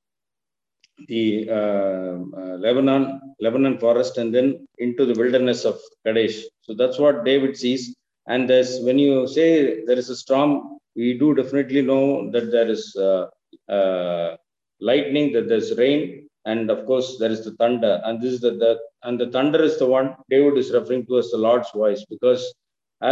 the 1.08 1.48
uh, 1.50 2.16
uh, 2.40 2.56
Lebanon, 2.64 3.20
Lebanon 3.40 3.78
forest, 3.78 4.19
and 4.19 4.34
then 4.34 4.66
into 4.78 5.04
the 5.06 5.14
wilderness 5.14 5.64
of 5.64 5.78
Kadesh. 6.04 6.43
So 6.62 6.75
that's 6.75 6.98
what 6.98 7.25
David 7.25 7.56
sees. 7.56 7.94
And 8.26 8.48
there's 8.50 8.81
when 8.81 8.98
you 8.98 9.26
say 9.28 9.84
there 9.84 9.98
is 9.98 10.10
a 10.10 10.16
storm, 10.16 10.78
we 10.94 11.19
do 11.19 11.34
definitely 11.34 11.82
know 11.82 12.31
that 12.31 12.50
there 12.50 12.69
is 12.69 12.96
uh, 12.96 14.37
lightning, 14.81 15.32
that 15.32 15.48
there's 15.48 15.76
rain, 15.76 16.26
and 16.46 16.70
of 16.70 16.87
course 16.87 17.08
there 17.20 17.32
is 17.37 17.43
the 17.44 17.54
thunder 17.60 18.00
and 18.04 18.22
this 18.22 18.32
is 18.37 18.40
the, 18.40 18.52
the 18.62 18.72
and 19.02 19.20
the 19.20 19.31
thunder 19.34 19.60
is 19.69 19.76
the 19.78 19.88
one 19.96 20.08
david 20.31 20.56
is 20.62 20.70
referring 20.76 21.04
to 21.06 21.19
as 21.19 21.31
the 21.31 21.40
lord's 21.46 21.70
voice 21.82 22.04
because 22.14 22.43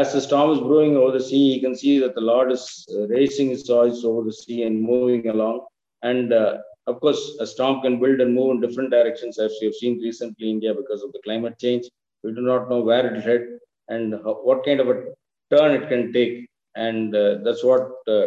as 0.00 0.12
the 0.12 0.20
storm 0.26 0.50
is 0.54 0.60
brewing 0.68 0.96
over 0.96 1.12
the 1.16 1.24
sea 1.28 1.46
you 1.54 1.60
can 1.66 1.76
see 1.82 1.94
that 2.02 2.14
the 2.14 2.26
lord 2.32 2.50
is 2.56 2.64
uh, 2.94 3.06
raising 3.16 3.48
his 3.54 3.66
voice 3.76 4.02
over 4.10 4.22
the 4.28 4.36
sea 4.42 4.62
and 4.66 4.80
moving 4.92 5.26
along 5.34 5.58
and 6.02 6.32
uh, 6.32 6.56
of 6.86 7.00
course 7.02 7.22
a 7.44 7.46
storm 7.52 7.76
can 7.84 7.98
build 8.02 8.20
and 8.20 8.34
move 8.38 8.50
in 8.54 8.60
different 8.64 8.90
directions 8.96 9.38
as 9.46 9.52
we 9.60 9.66
have 9.68 9.80
seen 9.82 9.94
recently 10.08 10.46
in 10.48 10.54
india 10.56 10.72
because 10.80 11.02
of 11.06 11.12
the 11.14 11.22
climate 11.26 11.56
change 11.64 11.84
we 12.22 12.32
do 12.38 12.44
not 12.50 12.68
know 12.70 12.80
where 12.88 13.06
it 13.10 13.20
head 13.28 13.44
and 13.94 14.14
what 14.48 14.64
kind 14.66 14.80
of 14.80 14.88
a 14.94 14.98
turn 15.54 15.72
it 15.78 15.86
can 15.92 16.04
take 16.18 16.34
and 16.86 17.14
uh, 17.22 17.34
that's 17.44 17.64
what 17.70 17.86
uh, 18.16 18.26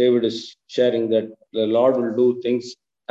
david 0.00 0.24
is 0.30 0.38
sharing 0.76 1.06
that 1.14 1.28
the 1.58 1.66
lord 1.76 1.96
will 2.00 2.14
do 2.22 2.28
things 2.46 2.66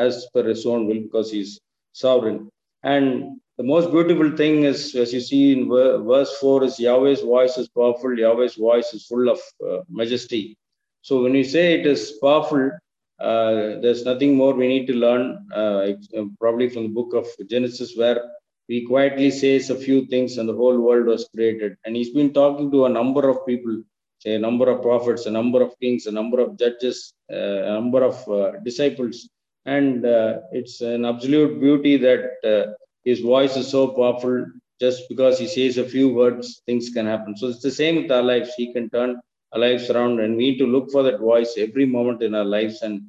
as 0.05 0.27
per 0.33 0.43
his 0.51 0.65
own 0.65 0.87
will 0.87 1.01
because 1.07 1.31
he's 1.31 1.59
sovereign. 1.93 2.49
And 2.83 3.39
the 3.57 3.63
most 3.63 3.91
beautiful 3.91 4.35
thing 4.37 4.63
is, 4.63 4.95
as 4.95 5.13
you 5.13 5.19
see 5.19 5.51
in 5.51 5.67
verse 5.67 6.37
4, 6.37 6.63
is 6.63 6.79
Yahweh's 6.79 7.21
voice 7.21 7.57
is 7.57 7.67
powerful, 7.69 8.17
Yahweh's 8.17 8.55
voice 8.55 8.93
is 8.93 9.05
full 9.05 9.29
of 9.29 9.39
uh, 9.67 9.79
majesty. 9.89 10.57
So 11.01 11.23
when 11.23 11.35
you 11.35 11.43
say 11.43 11.79
it 11.79 11.85
is 11.85 12.17
powerful, 12.21 12.71
there's 13.19 14.05
nothing 14.05 14.35
more 14.35 14.53
we 14.53 14.67
need 14.67 14.87
to 14.87 14.93
learn, 14.93 15.47
uh, 15.53 15.93
probably 16.39 16.69
from 16.69 16.83
the 16.83 16.89
book 16.89 17.13
of 17.13 17.27
Genesis, 17.49 17.95
where 17.95 18.21
he 18.69 18.85
quietly 18.85 19.31
says 19.31 19.69
a 19.69 19.75
few 19.75 20.05
things 20.05 20.37
and 20.37 20.47
the 20.47 20.53
whole 20.53 20.79
world 20.79 21.07
was 21.07 21.27
created. 21.35 21.75
And 21.85 21.95
he's 21.95 22.11
been 22.11 22.33
talking 22.33 22.69
to 22.71 22.85
a 22.85 22.89
number 22.89 23.27
of 23.27 23.45
people, 23.45 23.81
say 24.19 24.35
a 24.35 24.39
number 24.39 24.69
of 24.69 24.83
prophets, 24.83 25.25
a 25.25 25.31
number 25.31 25.61
of 25.63 25.73
kings, 25.81 26.05
a 26.05 26.11
number 26.11 26.39
of 26.39 26.57
judges, 26.57 27.13
uh, 27.33 27.63
a 27.69 27.73
number 27.73 28.03
of 28.03 28.15
uh, 28.29 28.51
disciples. 28.63 29.27
And 29.65 30.05
uh, 30.05 30.41
it's 30.51 30.81
an 30.81 31.03
absolute 31.03 31.59
beauty 31.59 31.97
that 31.97 32.23
uh, 32.45 32.73
his 33.03 33.21
voice 33.21 33.57
is 33.57 33.67
so 33.69 33.87
powerful. 33.87 34.45
Just 34.79 35.09
because 35.09 35.37
he 35.37 35.47
says 35.47 35.77
a 35.77 35.83
few 35.83 36.13
words 36.13 36.61
things 36.65 36.89
can 36.89 37.05
happen. 37.05 37.35
So 37.35 37.47
it's 37.47 37.61
the 37.61 37.71
same 37.71 38.03
with 38.03 38.11
our 38.11 38.23
lives. 38.23 38.51
He 38.55 38.71
can 38.71 38.89
turn 38.91 39.19
our 39.53 39.59
lives 39.65 39.89
around 39.89 40.19
and 40.19 40.35
we 40.35 40.43
need 40.51 40.59
to 40.59 40.67
look 40.75 40.91
for 40.91 41.03
that 41.03 41.19
voice 41.19 41.53
every 41.57 41.85
moment 41.85 42.21
in 42.27 42.35
our 42.39 42.49
lives 42.57 42.81
and 42.81 43.01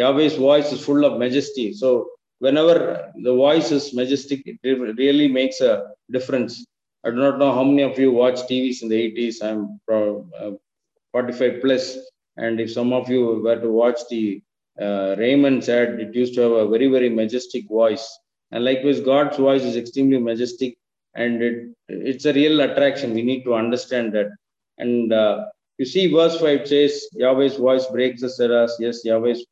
yahweh's 0.00 0.36
voice 0.48 0.72
is 0.72 0.84
full 0.88 1.04
of 1.08 1.18
majesty 1.24 1.66
so 1.82 1.90
whenever 2.46 2.74
the 3.26 3.34
voice 3.44 3.70
is 3.78 3.94
majestic 4.00 4.40
it 4.46 4.58
really 5.04 5.28
makes 5.40 5.60
a 5.60 5.72
difference 6.16 6.52
i 7.04 7.10
do 7.10 7.20
not 7.26 7.38
know 7.40 7.52
how 7.58 7.64
many 7.70 7.82
of 7.90 7.98
you 8.02 8.10
watch 8.22 8.40
tvs 8.50 8.82
in 8.82 8.88
the 8.92 9.00
80s 9.08 9.36
i'm 9.48 9.62
uh, 10.42 10.50
45 11.12 11.60
plus 11.62 11.84
and 12.36 12.60
if 12.60 12.70
some 12.78 12.92
of 12.98 13.08
you 13.14 13.22
were 13.46 13.60
to 13.66 13.70
watch 13.82 14.00
the 14.10 14.40
uh, 14.80 15.16
Raymond 15.18 15.64
said 15.64 16.00
it 16.00 16.14
used 16.14 16.34
to 16.34 16.40
have 16.42 16.52
a 16.52 16.68
very, 16.68 16.86
very 16.86 17.08
majestic 17.08 17.66
voice. 17.68 18.06
And 18.52 18.64
likewise, 18.64 19.00
God's 19.00 19.36
voice 19.36 19.62
is 19.62 19.76
extremely 19.76 20.18
majestic 20.18 20.78
and 21.14 21.42
it, 21.42 21.68
it's 21.88 22.24
a 22.24 22.32
real 22.32 22.60
attraction. 22.60 23.12
We 23.12 23.22
need 23.22 23.42
to 23.44 23.54
understand 23.54 24.12
that. 24.12 24.28
And 24.78 25.12
uh, 25.12 25.46
you 25.78 25.86
see, 25.86 26.12
verse 26.12 26.40
5 26.40 26.68
says, 26.68 27.08
Yahweh's 27.12 27.56
voice 27.56 27.86
breaks 27.86 28.20
the 28.20 28.28
cedars. 28.28 28.76
Yes, 28.78 29.04
Yahweh's, 29.04 29.44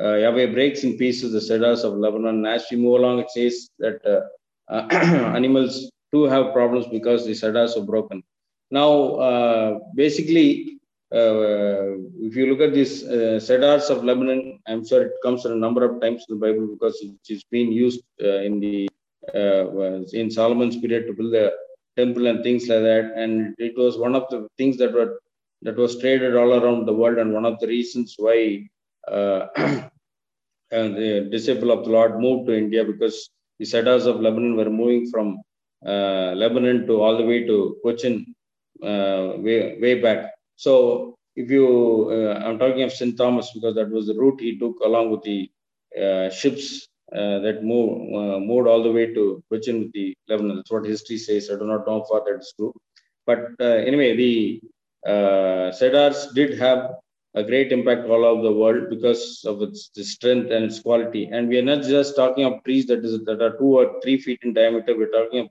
uh, 0.00 0.14
Yahweh 0.14 0.46
breaks 0.46 0.82
in 0.84 0.96
pieces 0.96 1.32
the 1.32 1.40
cedars 1.40 1.84
of 1.84 1.94
Lebanon. 1.94 2.46
As 2.46 2.66
we 2.70 2.78
move 2.78 3.00
along, 3.00 3.20
it 3.20 3.30
says 3.30 3.68
that 3.78 4.00
uh, 4.04 4.72
uh, 4.72 4.86
animals 5.36 5.90
do 6.12 6.24
have 6.24 6.52
problems 6.52 6.86
because 6.86 7.26
the 7.26 7.34
cedars 7.34 7.76
are 7.76 7.84
broken. 7.84 8.22
Now, 8.70 9.14
uh, 9.14 9.78
basically, 9.94 10.78
uh, 11.12 11.96
if 12.20 12.36
you 12.36 12.46
look 12.46 12.60
at 12.60 12.74
these 12.74 13.02
uh, 13.04 13.40
cedars 13.40 13.88
of 13.88 14.04
Lebanon, 14.04 14.60
I'm 14.66 14.86
sure 14.86 15.02
it 15.02 15.12
comes 15.22 15.44
in 15.46 15.52
a 15.52 15.56
number 15.56 15.84
of 15.84 16.00
times 16.00 16.24
in 16.28 16.38
the 16.38 16.46
Bible 16.46 16.66
because 16.66 17.02
it's 17.28 17.44
been 17.44 17.72
used 17.72 18.02
uh, 18.22 18.40
in 18.40 18.60
the 18.60 18.88
uh, 19.34 20.02
in 20.12 20.30
Solomon's 20.30 20.76
period 20.76 21.06
to 21.06 21.12
build 21.12 21.32
the 21.32 21.52
temple 21.96 22.26
and 22.26 22.42
things 22.42 22.68
like 22.68 22.82
that. 22.82 23.12
And 23.16 23.54
it 23.58 23.76
was 23.76 23.96
one 23.98 24.14
of 24.14 24.24
the 24.30 24.48
things 24.58 24.76
that 24.78 24.92
were 24.92 25.18
that 25.62 25.76
was 25.76 25.98
traded 26.00 26.36
all 26.36 26.52
around 26.54 26.86
the 26.86 26.92
world, 26.94 27.18
and 27.18 27.32
one 27.34 27.44
of 27.44 27.58
the 27.60 27.66
reasons 27.68 28.14
why 28.18 28.68
uh, 29.08 29.46
uh, 30.72 30.88
the 31.00 31.28
disciple 31.30 31.70
of 31.70 31.84
the 31.84 31.90
Lord, 31.90 32.20
moved 32.20 32.48
to 32.48 32.56
India 32.56 32.84
because 32.84 33.30
the 33.58 33.64
Cedars 33.66 34.06
of 34.06 34.20
Lebanon 34.20 34.56
were 34.56 34.70
moving 34.70 35.10
from 35.10 35.40
uh, 35.86 36.32
Lebanon 36.42 36.86
to 36.86 37.00
all 37.00 37.16
the 37.16 37.24
way 37.24 37.44
to 37.44 37.76
Cochin 37.82 38.26
uh, 38.82 39.34
way, 39.38 39.78
way 39.80 40.00
back. 40.00 40.32
So 40.56 41.16
if 41.36 41.50
you, 41.50 42.08
uh, 42.12 42.40
I'm 42.44 42.58
talking 42.58 42.82
of 42.82 42.92
St. 42.92 43.16
Thomas 43.16 43.50
because 43.54 43.74
that 43.76 43.90
was 43.90 44.06
the 44.06 44.14
route 44.14 44.40
he 44.40 44.58
took 44.58 44.76
along 44.84 45.10
with 45.10 45.22
the 45.22 45.50
uh, 46.00 46.30
ships 46.30 46.88
uh, 47.12 47.38
that 47.40 47.62
moved, 47.64 48.14
uh, 48.14 48.38
moved 48.40 48.68
all 48.68 48.82
the 48.82 48.92
way 48.92 49.12
to 49.14 49.42
Cochin 49.50 49.80
with 49.80 49.92
the 49.92 50.14
Lebanon. 50.28 50.56
That's 50.56 50.70
what 50.70 50.86
history 50.86 51.18
says. 51.18 51.50
I 51.50 51.58
do 51.58 51.66
not 51.66 51.86
know 51.86 52.04
far 52.04 52.24
that 52.26 52.40
is 52.40 52.52
true. 52.56 52.74
But 53.26 53.60
anyway, 53.60 54.16
the 54.16 54.60
uh, 55.14 55.72
Cedars 55.72 56.28
did 56.34 56.58
have 56.58 56.80
a 57.34 57.42
great 57.44 57.72
impact 57.72 58.06
all 58.08 58.24
over 58.24 58.42
the 58.42 58.52
world 58.52 58.88
because 58.90 59.44
of 59.46 59.62
its, 59.62 59.90
strength 60.14 60.50
and 60.50 60.64
its 60.64 60.80
quality. 60.80 61.28
And 61.32 61.48
we 61.48 61.58
are 61.58 61.68
not 61.70 61.82
just 61.82 62.16
talking 62.16 62.44
of 62.44 62.62
trees 62.64 62.86
that 62.86 63.04
is 63.04 63.24
that 63.24 63.42
are 63.42 63.56
two 63.58 63.72
or 63.80 64.00
three 64.02 64.18
feet 64.18 64.40
in 64.42 64.52
diameter. 64.54 64.96
We're 64.96 65.16
talking 65.18 65.40
of 65.40 65.48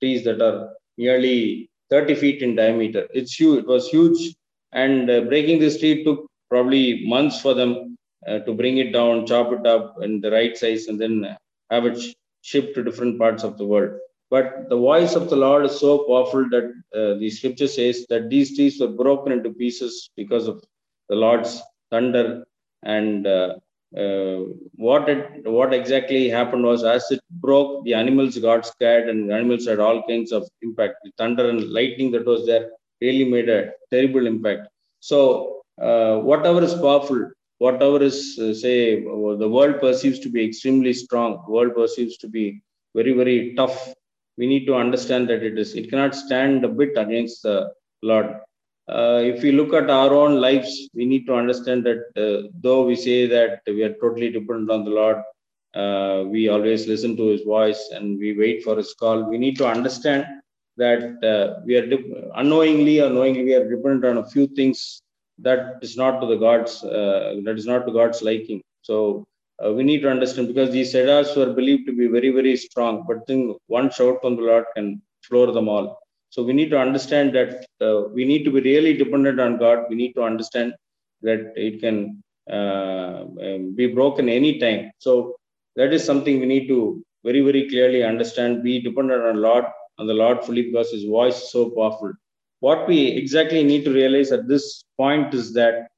trees 0.00 0.24
that 0.24 0.40
are 0.40 0.70
nearly 0.96 1.70
30 1.90 2.14
feet 2.14 2.42
in 2.42 2.56
diameter. 2.56 3.06
It's 3.14 3.34
huge. 3.38 3.60
It 3.60 3.66
was 3.66 3.88
huge, 3.88 4.34
and 4.72 5.10
uh, 5.10 5.20
breaking 5.22 5.60
this 5.60 5.78
tree 5.78 6.04
took 6.04 6.26
probably 6.50 7.06
months 7.06 7.40
for 7.40 7.54
them 7.54 7.96
uh, 8.26 8.40
to 8.40 8.54
bring 8.54 8.78
it 8.78 8.92
down, 8.92 9.26
chop 9.26 9.52
it 9.52 9.66
up 9.66 9.96
in 10.02 10.20
the 10.20 10.30
right 10.30 10.56
size, 10.56 10.86
and 10.86 11.00
then 11.00 11.36
have 11.70 11.86
it 11.86 11.98
shipped 12.42 12.74
to 12.74 12.82
different 12.82 13.18
parts 13.18 13.44
of 13.44 13.58
the 13.58 13.66
world. 13.66 13.92
But 14.30 14.68
the 14.68 14.76
voice 14.76 15.14
of 15.14 15.30
the 15.30 15.36
Lord 15.36 15.64
is 15.64 15.78
so 15.80 15.98
powerful 16.04 16.46
that 16.50 16.66
uh, 16.94 17.18
the 17.18 17.30
scripture 17.30 17.68
says 17.68 18.06
that 18.10 18.28
these 18.28 18.54
trees 18.56 18.78
were 18.80 18.88
broken 18.88 19.32
into 19.32 19.50
pieces 19.50 20.10
because 20.16 20.46
of 20.48 20.62
the 21.08 21.16
Lord's 21.16 21.62
thunder. 21.90 22.44
And 22.82 23.26
uh, 23.26 23.54
uh, 23.96 24.40
what 24.74 25.08
it, 25.08 25.46
what 25.46 25.72
exactly 25.72 26.28
happened 26.28 26.64
was, 26.64 26.84
as 26.84 27.10
it 27.10 27.20
broke, 27.30 27.84
the 27.84 27.94
animals 27.94 28.36
got 28.38 28.66
scared, 28.66 29.08
and 29.08 29.32
animals 29.32 29.66
had 29.66 29.80
all 29.80 30.06
kinds 30.06 30.30
of 30.30 30.46
impact. 30.60 30.96
The 31.04 31.12
thunder 31.16 31.48
and 31.48 31.70
lightning 31.70 32.10
that 32.12 32.26
was 32.26 32.44
there 32.46 32.70
really 33.00 33.24
made 33.24 33.48
a 33.48 33.70
terrible 33.90 34.26
impact. 34.26 34.68
So, 35.00 35.62
uh, 35.80 36.18
whatever 36.18 36.62
is 36.62 36.74
powerful, 36.74 37.30
whatever 37.58 38.02
is 38.02 38.38
uh, 38.38 38.52
say 38.52 39.02
the 39.02 39.48
world 39.48 39.80
perceives 39.80 40.18
to 40.20 40.28
be 40.28 40.44
extremely 40.44 40.92
strong, 40.92 41.42
world 41.48 41.74
perceives 41.74 42.18
to 42.18 42.28
be 42.28 42.60
very 42.94 43.12
very 43.12 43.54
tough 43.54 43.94
we 44.38 44.46
need 44.46 44.64
to 44.66 44.74
understand 44.84 45.28
that 45.30 45.42
it 45.48 45.56
is 45.62 45.70
it 45.80 45.90
cannot 45.90 46.14
stand 46.24 46.64
a 46.64 46.72
bit 46.80 46.92
against 47.04 47.42
the 47.42 47.56
Lord. 48.10 48.28
Uh, 48.96 49.20
if 49.32 49.42
we 49.42 49.50
look 49.52 49.72
at 49.74 49.90
our 49.90 50.12
own 50.14 50.34
lives, 50.46 50.88
we 50.94 51.04
need 51.04 51.26
to 51.26 51.34
understand 51.34 51.84
that 51.88 52.02
uh, 52.24 52.48
though 52.64 52.82
we 52.90 52.96
say 52.96 53.26
that 53.26 53.60
we 53.66 53.82
are 53.82 53.94
totally 54.04 54.30
dependent 54.30 54.70
on 54.70 54.84
the 54.84 54.94
Lord, 55.00 55.18
uh, 55.74 56.24
we 56.26 56.48
always 56.48 56.86
listen 56.92 57.16
to 57.16 57.26
His 57.34 57.42
voice 57.42 57.90
and 57.94 58.18
we 58.18 58.38
wait 58.38 58.62
for 58.62 58.76
His 58.76 58.94
call. 58.94 59.24
We 59.24 59.36
need 59.36 59.58
to 59.58 59.66
understand 59.66 60.24
that 60.78 61.02
uh, 61.32 61.60
we 61.66 61.76
are 61.76 61.86
unknowingly 62.36 63.02
or 63.02 63.10
knowingly 63.10 63.44
we 63.44 63.54
are 63.54 63.68
dependent 63.68 64.04
on 64.06 64.18
a 64.18 64.30
few 64.30 64.46
things 64.46 65.02
that 65.40 65.78
is 65.82 65.96
not 65.96 66.20
to 66.20 66.26
the 66.26 66.36
God's 66.36 66.82
uh, 66.82 67.36
that 67.44 67.56
is 67.58 67.66
not 67.66 67.84
to 67.86 67.92
God's 67.92 68.22
liking. 68.22 68.62
So 68.82 69.26
uh, 69.64 69.72
we 69.72 69.82
need 69.82 70.00
to 70.00 70.10
understand 70.10 70.48
because 70.48 70.70
these 70.70 70.92
cedars 70.92 71.34
were 71.36 71.52
believed 71.52 71.86
to 71.86 71.92
be 71.92 72.06
very, 72.06 72.30
very 72.30 72.56
strong, 72.56 73.04
but 73.08 73.26
then 73.26 73.54
one 73.66 73.90
shout 73.90 74.18
from 74.22 74.36
the 74.36 74.42
Lord 74.42 74.64
can 74.76 75.02
floor 75.26 75.52
them 75.52 75.68
all. 75.68 75.98
So 76.30 76.42
we 76.42 76.52
need 76.52 76.70
to 76.70 76.78
understand 76.78 77.34
that 77.34 77.66
uh, 77.80 78.08
we 78.12 78.24
need 78.24 78.44
to 78.44 78.50
be 78.50 78.60
really 78.60 78.94
dependent 78.94 79.40
on 79.40 79.58
God. 79.58 79.84
We 79.88 79.96
need 79.96 80.12
to 80.12 80.22
understand 80.22 80.74
that 81.22 81.52
it 81.56 81.80
can 81.80 82.22
uh, 82.50 83.24
um, 83.46 83.74
be 83.74 83.86
broken 83.88 84.28
any 84.28 84.58
time. 84.58 84.90
So 84.98 85.36
that 85.76 85.92
is 85.92 86.04
something 86.04 86.38
we 86.38 86.46
need 86.46 86.68
to 86.68 87.02
very, 87.24 87.40
very 87.40 87.68
clearly 87.68 88.04
understand. 88.04 88.62
Be 88.62 88.80
dependent 88.80 89.22
on 89.22 89.40
Lord, 89.40 89.64
on 89.98 90.06
the 90.06 90.14
Lord 90.14 90.44
fully 90.44 90.62
because 90.62 90.90
His 90.90 91.04
voice 91.04 91.42
is 91.42 91.50
so 91.50 91.70
powerful. 91.70 92.12
What 92.60 92.86
we 92.86 93.06
exactly 93.06 93.62
need 93.64 93.84
to 93.84 93.92
realize 93.92 94.32
at 94.32 94.48
this 94.48 94.82
point 94.96 95.34
is 95.34 95.52
that 95.54 95.88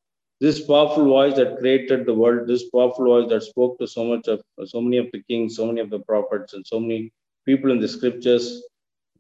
this 0.40 0.61
powerful 0.64 1.04
voice 1.04 1.37
that 1.37 1.59
created 1.59 2.06
the 2.06 2.14
world, 2.14 2.49
this 2.49 2.68
powerful 2.70 3.04
voice 3.04 3.28
that 3.28 3.42
spoke 3.42 3.78
to 3.78 3.87
so 3.87 4.04
much 4.04 4.26
of 4.26 4.40
so 4.64 4.80
many 4.80 4.97
of 4.97 5.09
the 5.12 5.23
kings, 5.28 5.56
so 5.56 5.66
many 5.66 5.80
of 5.80 5.90
the 5.90 6.00
prophets, 6.00 6.54
and 6.54 6.66
so 6.66 6.80
many 6.80 7.12
people 7.44 7.70
in 7.70 7.78
the 7.78 7.88
scriptures 7.88 8.62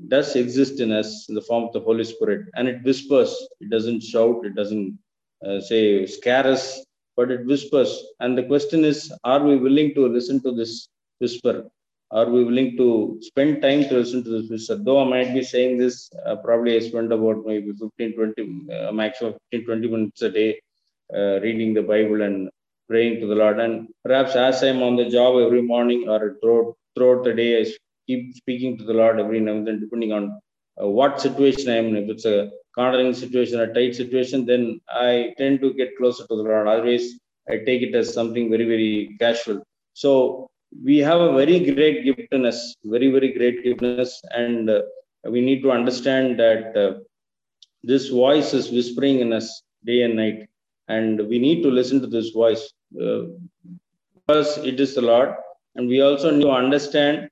does 0.08 0.34
exist 0.34 0.80
in 0.80 0.90
us 0.92 1.28
in 1.28 1.34
the 1.34 1.42
form 1.42 1.64
of 1.64 1.72
the 1.74 1.80
Holy 1.80 2.04
Spirit. 2.04 2.48
And 2.54 2.68
it 2.68 2.82
whispers, 2.82 3.36
it 3.60 3.68
doesn't 3.68 4.02
shout, 4.02 4.46
it 4.46 4.54
doesn't 4.54 4.98
uh, 5.46 5.60
say 5.60 6.06
scare 6.06 6.46
us, 6.46 6.82
but 7.16 7.30
it 7.30 7.44
whispers. 7.44 8.02
And 8.20 8.36
the 8.36 8.44
question 8.44 8.84
is, 8.84 9.12
are 9.24 9.42
we 9.42 9.56
willing 9.56 9.94
to 9.96 10.08
listen 10.08 10.42
to 10.42 10.52
this 10.52 10.88
whisper? 11.18 11.68
Are 12.12 12.28
we 12.30 12.44
willing 12.44 12.76
to 12.78 13.18
spend 13.20 13.60
time 13.60 13.84
to 13.84 13.94
listen 13.94 14.24
to 14.24 14.30
this 14.30 14.50
whisper? 14.50 14.76
Though 14.76 15.02
I 15.02 15.04
might 15.04 15.34
be 15.34 15.44
saying 15.44 15.76
this, 15.76 16.10
uh, 16.24 16.36
probably 16.36 16.76
I 16.76 16.80
spend 16.80 17.12
about 17.12 17.44
maybe 17.44 17.72
15, 17.72 18.14
20, 18.14 18.72
uh, 18.74 18.92
maximum 18.92 19.34
15, 19.52 19.66
20 19.66 19.88
minutes 19.88 20.22
a 20.22 20.30
day 20.30 20.60
uh, 21.16 21.40
reading 21.40 21.74
the 21.74 21.82
Bible 21.82 22.22
and 22.22 22.50
praying 22.88 23.20
to 23.20 23.26
the 23.26 23.34
Lord. 23.34 23.60
And 23.60 23.88
perhaps 24.04 24.34
as 24.36 24.62
I'm 24.62 24.82
on 24.82 24.96
the 24.96 25.08
job 25.08 25.40
every 25.44 25.62
morning 25.62 26.08
or 26.08 26.36
throughout, 26.40 26.76
throughout 26.94 27.24
the 27.24 27.34
day, 27.34 27.60
I 27.60 27.66
keep 28.06 28.34
speaking 28.34 28.76
to 28.78 28.84
the 28.84 28.92
Lord 28.92 29.20
every 29.20 29.40
now 29.40 29.52
and 29.52 29.66
then, 29.66 29.80
depending 29.80 30.12
on 30.12 30.40
uh, 30.80 30.88
what 30.88 31.20
situation 31.20 31.70
I'm 31.70 31.88
in. 31.88 31.96
If 31.96 32.10
it's 32.10 32.24
a 32.24 32.50
cornering 32.74 33.14
situation, 33.14 33.60
a 33.60 33.72
tight 33.72 33.94
situation, 33.94 34.46
then 34.46 34.80
I 34.88 35.34
tend 35.38 35.60
to 35.60 35.72
get 35.74 35.96
closer 35.96 36.24
to 36.26 36.36
the 36.36 36.42
Lord. 36.42 36.66
Otherwise, 36.66 37.06
I 37.48 37.58
take 37.58 37.82
it 37.82 37.94
as 37.94 38.12
something 38.12 38.50
very, 38.50 38.66
very 38.66 39.16
casual. 39.20 39.62
So 39.94 40.48
we 40.84 40.98
have 40.98 41.20
a 41.20 41.32
very 41.32 41.58
great 41.74 42.04
gift 42.04 42.32
in 42.32 42.46
us, 42.46 42.74
very, 42.84 43.10
very 43.10 43.32
great 43.32 43.64
giftness, 43.64 44.10
and 44.30 44.70
uh, 44.70 44.82
we 45.24 45.40
need 45.40 45.62
to 45.62 45.72
understand 45.72 46.38
that 46.38 46.76
uh, 46.76 47.00
this 47.82 48.08
voice 48.08 48.54
is 48.54 48.70
whispering 48.70 49.20
in 49.20 49.32
us 49.32 49.62
day 49.84 50.02
and 50.02 50.16
night 50.16 50.48
and 50.96 51.28
we 51.30 51.38
need 51.38 51.62
to 51.62 51.70
listen 51.78 52.00
to 52.00 52.10
this 52.16 52.30
voice 52.30 52.62
uh, 53.04 53.22
because 54.14 54.58
it 54.70 54.78
is 54.80 54.94
the 54.94 55.02
Lord. 55.02 55.30
And 55.76 55.88
we 55.88 56.00
also 56.00 56.30
need 56.30 56.42
to 56.42 56.50
understand 56.50 57.28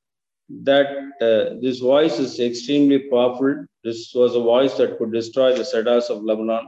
that 0.71 0.87
uh, 1.21 1.57
this 1.61 1.79
voice 1.81 2.19
is 2.19 2.39
extremely 2.41 3.01
powerful. 3.11 3.65
This 3.85 4.13
was 4.15 4.35
a 4.35 4.41
voice 4.41 4.75
that 4.77 4.97
could 4.99 5.13
destroy 5.13 5.55
the 5.55 5.65
cedars 5.65 6.09
of 6.11 6.23
Lebanon. 6.23 6.67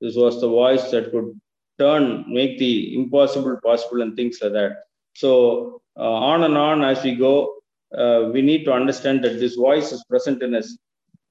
This 0.00 0.16
was 0.16 0.40
the 0.40 0.48
voice 0.48 0.90
that 0.90 1.10
could 1.12 1.40
turn, 1.78 2.24
make 2.28 2.58
the 2.58 2.94
impossible 2.96 3.58
possible, 3.62 4.02
and 4.02 4.16
things 4.16 4.38
like 4.42 4.52
that. 4.52 4.72
So, 5.14 5.80
uh, 5.96 6.14
on 6.32 6.42
and 6.42 6.56
on 6.56 6.82
as 6.82 7.02
we 7.04 7.14
go, 7.14 7.54
uh, 7.96 8.30
we 8.32 8.42
need 8.42 8.64
to 8.64 8.72
understand 8.72 9.22
that 9.24 9.38
this 9.38 9.54
voice 9.54 9.92
is 9.92 10.04
present 10.04 10.42
in 10.42 10.54
us. 10.54 10.76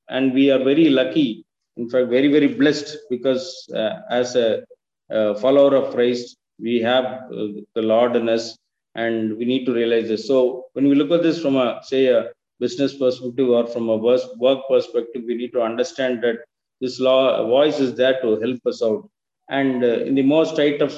And 0.10 0.34
we 0.34 0.52
are 0.52 0.64
very 0.64 0.90
lucky, 0.90 1.46
in 1.78 1.90
fact, 1.90 2.10
very, 2.10 2.28
very 2.28 2.48
blessed 2.48 2.98
because 3.10 3.70
uh, 3.76 4.02
as 4.10 4.36
a 4.36 4.64
uh, 5.12 5.34
follower 5.36 5.76
of 5.76 5.94
Christ, 5.94 6.38
we 6.60 6.80
have 6.82 7.06
uh, 7.06 7.48
the 7.76 7.82
Lord 7.82 8.16
in 8.16 8.30
us, 8.30 8.58
and 8.96 9.38
we 9.38 9.46
need 9.46 9.66
to 9.66 9.74
realize 9.74 10.08
this. 10.08 10.28
So 10.28 10.66
when 10.74 10.88
we 10.88 10.96
look 10.96 11.12
at 11.12 11.24
this 11.24 11.42
from 11.42 11.56
a 11.56 11.82
say 11.84 12.08
a 12.08 12.32
business 12.60 12.96
perspective 12.98 13.50
or 13.50 13.66
from 13.68 13.90
a 13.90 13.98
work 13.98 14.62
perspective, 14.70 15.24
we 15.26 15.36
need 15.36 15.52
to 15.54 15.62
understand 15.62 16.24
that 16.24 16.38
this 16.80 17.00
law 17.00 17.46
voice 17.46 17.80
is 17.80 17.96
there 17.96 18.20
to 18.22 18.40
help 18.40 18.60
us 18.66 18.82
out. 18.84 19.10
And 19.50 19.84
uh, 19.84 20.00
in 20.10 20.16
the 20.16 20.24
most 20.24 20.56
tight 20.56 20.82
of 20.82 20.96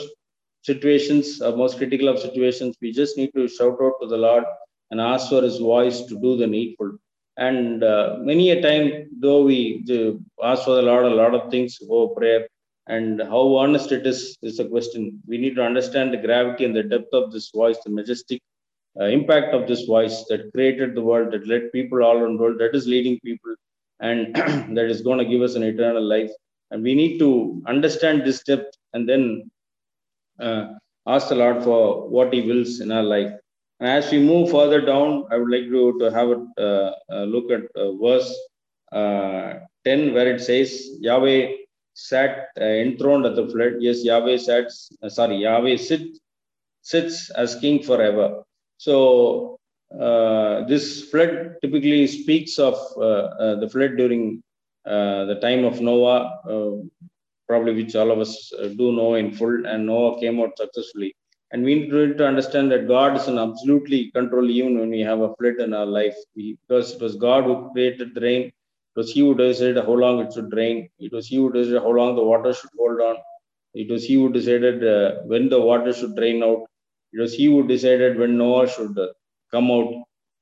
situations, 0.61 1.41
uh, 1.41 1.51
most 1.55 1.77
critical 1.77 2.07
of 2.07 2.19
situations, 2.19 2.75
we 2.81 2.91
just 2.91 3.17
need 3.17 3.31
to 3.35 3.47
shout 3.47 3.77
out 3.81 3.93
to 4.01 4.07
the 4.07 4.17
Lord 4.17 4.43
and 4.91 5.01
ask 5.01 5.29
for 5.29 5.41
His 5.41 5.57
voice 5.57 6.01
to 6.03 6.19
do 6.19 6.37
the 6.37 6.47
needful. 6.47 6.97
And 7.37 7.83
uh, 7.83 8.17
many 8.19 8.51
a 8.51 8.61
time, 8.61 9.09
though 9.19 9.43
we 9.43 9.83
ask 10.43 10.63
for 10.63 10.75
the 10.75 10.83
Lord 10.83 11.05
a 11.05 11.15
lot 11.21 11.33
of 11.33 11.49
things, 11.49 11.79
go 11.79 12.09
prayer, 12.09 12.47
and 12.87 13.21
how 13.21 13.55
honest 13.55 13.91
it 13.91 14.05
is 14.05 14.37
is 14.41 14.59
a 14.59 14.65
question. 14.65 15.21
We 15.25 15.37
need 15.37 15.55
to 15.55 15.63
understand 15.63 16.13
the 16.13 16.17
gravity 16.17 16.65
and 16.65 16.75
the 16.75 16.83
depth 16.83 17.13
of 17.13 17.31
this 17.31 17.49
voice 17.51 17.77
the 17.83 17.89
majestic 17.89 18.41
uh, 18.99 19.05
impact 19.05 19.53
of 19.53 19.67
this 19.67 19.85
voice 19.85 20.25
that 20.29 20.51
created 20.53 20.93
the 20.93 21.01
world 21.01 21.31
that 21.31 21.47
led 21.47 21.71
people 21.71 22.03
all 22.03 22.17
around 22.17 22.37
the 22.37 22.43
world 22.43 22.59
that 22.59 22.75
is 22.75 22.87
leading 22.87 23.19
people 23.21 23.55
and 23.99 24.35
that 24.77 24.87
is 24.89 25.01
going 25.01 25.19
to 25.19 25.25
give 25.25 25.41
us 25.41 25.55
an 25.55 25.63
eternal 25.63 26.03
life. 26.03 26.31
And 26.71 26.83
we 26.83 26.93
need 26.93 27.19
to 27.19 27.61
understand 27.67 28.23
this 28.23 28.43
depth 28.43 28.75
and 28.93 29.07
then 29.07 29.49
uh, 30.39 30.73
ask 31.07 31.29
the 31.29 31.35
lord 31.35 31.63
for 31.63 32.09
what 32.09 32.33
he 32.33 32.41
wills 32.41 32.79
in 32.79 32.91
our 32.91 33.03
life. 33.03 33.31
And 33.79 33.89
as 33.89 34.11
we 34.11 34.19
move 34.19 34.51
further 34.51 34.81
down 34.81 35.25
i 35.31 35.37
would 35.37 35.49
like 35.49 35.69
to, 35.69 35.97
to 35.99 36.11
have 36.11 36.29
a 36.29 36.39
uh, 36.57 36.91
uh 37.11 37.23
look 37.23 37.51
at 37.51 37.63
verse 38.01 38.29
uh, 38.91 39.53
10 39.85 40.13
where 40.13 40.33
it 40.33 40.39
says 40.39 40.89
yahweh 40.99 41.62
sat 41.93 42.47
uh, 42.59 42.63
enthroned 42.63 43.25
at 43.25 43.35
the 43.35 43.47
flood. 43.47 43.73
Yes, 43.79 44.03
Yahweh 44.03 44.37
sat, 44.37 44.71
uh, 45.01 45.09
sorry, 45.09 45.37
Yahweh 45.37 45.77
sit, 45.77 46.17
sits 46.81 47.29
as 47.31 47.55
king 47.55 47.81
forever. 47.81 48.43
So 48.77 49.59
uh, 49.99 50.65
this 50.65 51.09
flood 51.09 51.55
typically 51.61 52.07
speaks 52.07 52.57
of 52.57 52.75
uh, 52.97 53.29
uh 53.43 53.55
the 53.59 53.69
flood 53.69 53.95
during 53.95 54.41
uh, 54.85 55.25
the 55.25 55.35
time 55.35 55.63
of 55.65 55.81
Noah, 55.81 56.39
probably 57.47 57.75
which 57.75 57.95
all 57.95 58.11
of 58.11 58.19
us 58.19 58.51
do 58.77 58.91
know 58.91 59.15
in 59.15 59.31
full, 59.31 59.65
and 59.65 59.85
Noah 59.85 60.19
came 60.19 60.39
out 60.41 60.57
successfully. 60.57 61.15
And 61.51 61.63
we 61.63 61.75
need 61.75 62.17
to 62.17 62.25
understand 62.25 62.71
that 62.71 62.87
God 62.87 63.15
is 63.15 63.27
an 63.27 63.37
absolutely 63.37 64.09
control 64.09 64.49
even 64.49 64.79
when 64.79 64.89
we 64.89 65.01
have 65.01 65.21
a 65.21 65.35
flood 65.35 65.59
in 65.59 65.73
our 65.75 65.85
life. 65.85 66.15
We, 66.35 66.57
because 66.67 66.93
it 66.93 67.01
was 67.01 67.15
God 67.15 67.43
who 67.43 67.69
created 67.71 68.15
the 68.15 68.21
rain. 68.21 68.51
It 68.95 68.99
was 68.99 69.11
He 69.11 69.21
who 69.21 69.35
decided 69.35 69.77
how 69.77 69.93
long 69.93 70.19
it 70.19 70.33
should 70.33 70.53
rain. 70.53 70.89
It 70.99 71.11
was 71.11 71.27
He 71.27 71.37
who 71.37 71.51
decided 71.51 71.81
how 71.81 71.91
long 71.91 72.15
the 72.15 72.23
water 72.23 72.53
should 72.53 72.69
hold 72.77 73.01
on. 73.01 73.15
It 73.73 73.89
was 73.89 74.05
He 74.05 74.15
who 74.15 74.31
decided 74.31 74.83
uh, 74.83 75.21
when 75.25 75.49
the 75.49 75.59
water 75.59 75.93
should 75.93 76.15
drain 76.15 76.43
out. 76.43 76.63
It 77.11 77.19
was 77.19 77.33
He 77.33 77.45
who 77.45 77.67
decided 77.67 78.17
when 78.19 78.37
Noah 78.37 78.67
should 78.69 78.97
uh, 78.97 79.07
come 79.51 79.71
out. 79.71 79.91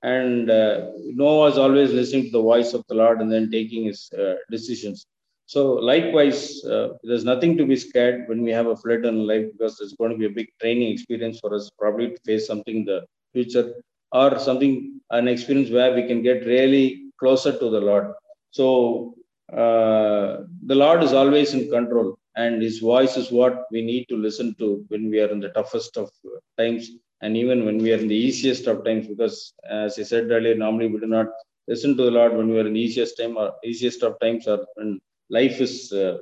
And 0.03 0.49
uh, 0.49 0.87
Noah 1.05 1.37
was 1.47 1.57
always 1.57 1.93
listening 1.93 2.25
to 2.25 2.31
the 2.31 2.41
voice 2.41 2.73
of 2.73 2.83
the 2.89 2.95
Lord 2.95 3.21
and 3.21 3.31
then 3.31 3.51
taking 3.51 3.85
his 3.85 4.11
uh, 4.17 4.35
decisions. 4.49 5.05
So 5.45 5.73
likewise, 5.73 6.63
uh, 6.65 6.93
there's 7.03 7.25
nothing 7.25 7.57
to 7.57 7.65
be 7.65 7.75
scared 7.75 8.27
when 8.27 8.41
we 8.41 8.51
have 8.51 8.67
a 8.67 8.75
flood 8.75 9.05
in 9.05 9.27
life 9.27 9.45
because 9.51 9.77
there's 9.77 9.93
going 9.93 10.11
to 10.11 10.17
be 10.17 10.25
a 10.25 10.29
big 10.29 10.47
training 10.59 10.91
experience 10.91 11.39
for 11.39 11.53
us, 11.53 11.69
probably 11.77 12.09
to 12.11 12.17
face 12.25 12.47
something 12.47 12.77
in 12.77 12.85
the 12.85 13.05
future 13.33 13.73
or 14.11 14.39
something, 14.39 14.99
an 15.11 15.27
experience 15.27 15.69
where 15.69 15.93
we 15.93 16.07
can 16.07 16.21
get 16.21 16.45
really 16.45 17.03
closer 17.19 17.51
to 17.51 17.69
the 17.69 17.79
Lord. 17.79 18.13
So 18.51 19.15
uh, 19.51 20.43
the 20.65 20.75
Lord 20.75 21.03
is 21.03 21.13
always 21.13 21.53
in 21.53 21.69
control 21.69 22.17
and 22.35 22.61
his 22.61 22.79
voice 22.79 23.17
is 23.17 23.31
what 23.31 23.65
we 23.71 23.81
need 23.81 24.05
to 24.09 24.17
listen 24.17 24.55
to 24.59 24.85
when 24.89 25.09
we 25.09 25.19
are 25.19 25.29
in 25.29 25.39
the 25.39 25.49
toughest 25.49 25.97
of 25.97 26.09
times 26.57 26.89
and 27.21 27.37
even 27.37 27.65
when 27.65 27.77
we 27.77 27.91
are 27.93 27.97
in 27.97 28.07
the 28.07 28.15
easiest 28.15 28.67
of 28.67 28.85
times 28.85 29.07
because 29.07 29.53
as 29.69 29.99
I 29.99 30.03
said 30.03 30.31
earlier, 30.31 30.55
normally 30.55 30.87
we 30.87 30.99
do 30.99 31.07
not 31.07 31.27
listen 31.67 31.95
to 31.97 32.03
the 32.03 32.11
Lord 32.11 32.35
when 32.35 32.49
we 32.49 32.59
are 32.59 32.67
in 32.67 32.75
easiest 32.75 33.17
time 33.17 33.37
or 33.37 33.53
easiest 33.63 34.03
of 34.03 34.19
times 34.19 34.47
or 34.47 34.65
when 34.75 34.99
life 35.29 35.61
is 35.61 35.91
uh, 35.93 36.17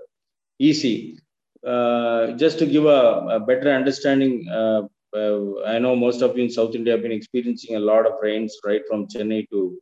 easy. 0.59 1.19
Uh, 1.65 2.33
just 2.33 2.59
to 2.59 2.65
give 2.65 2.85
a, 2.85 3.27
a 3.31 3.39
better 3.39 3.71
understanding, 3.71 4.47
uh, 4.49 4.83
I 5.65 5.79
know 5.79 5.95
most 5.95 6.21
of 6.21 6.37
you 6.37 6.43
in 6.43 6.49
South 6.49 6.75
India 6.75 6.93
have 6.93 7.01
been 7.01 7.11
experiencing 7.11 7.75
a 7.75 7.79
lot 7.79 8.05
of 8.05 8.13
rains 8.21 8.57
right 8.63 8.81
from 8.87 9.07
Chennai 9.07 9.49
to 9.49 9.81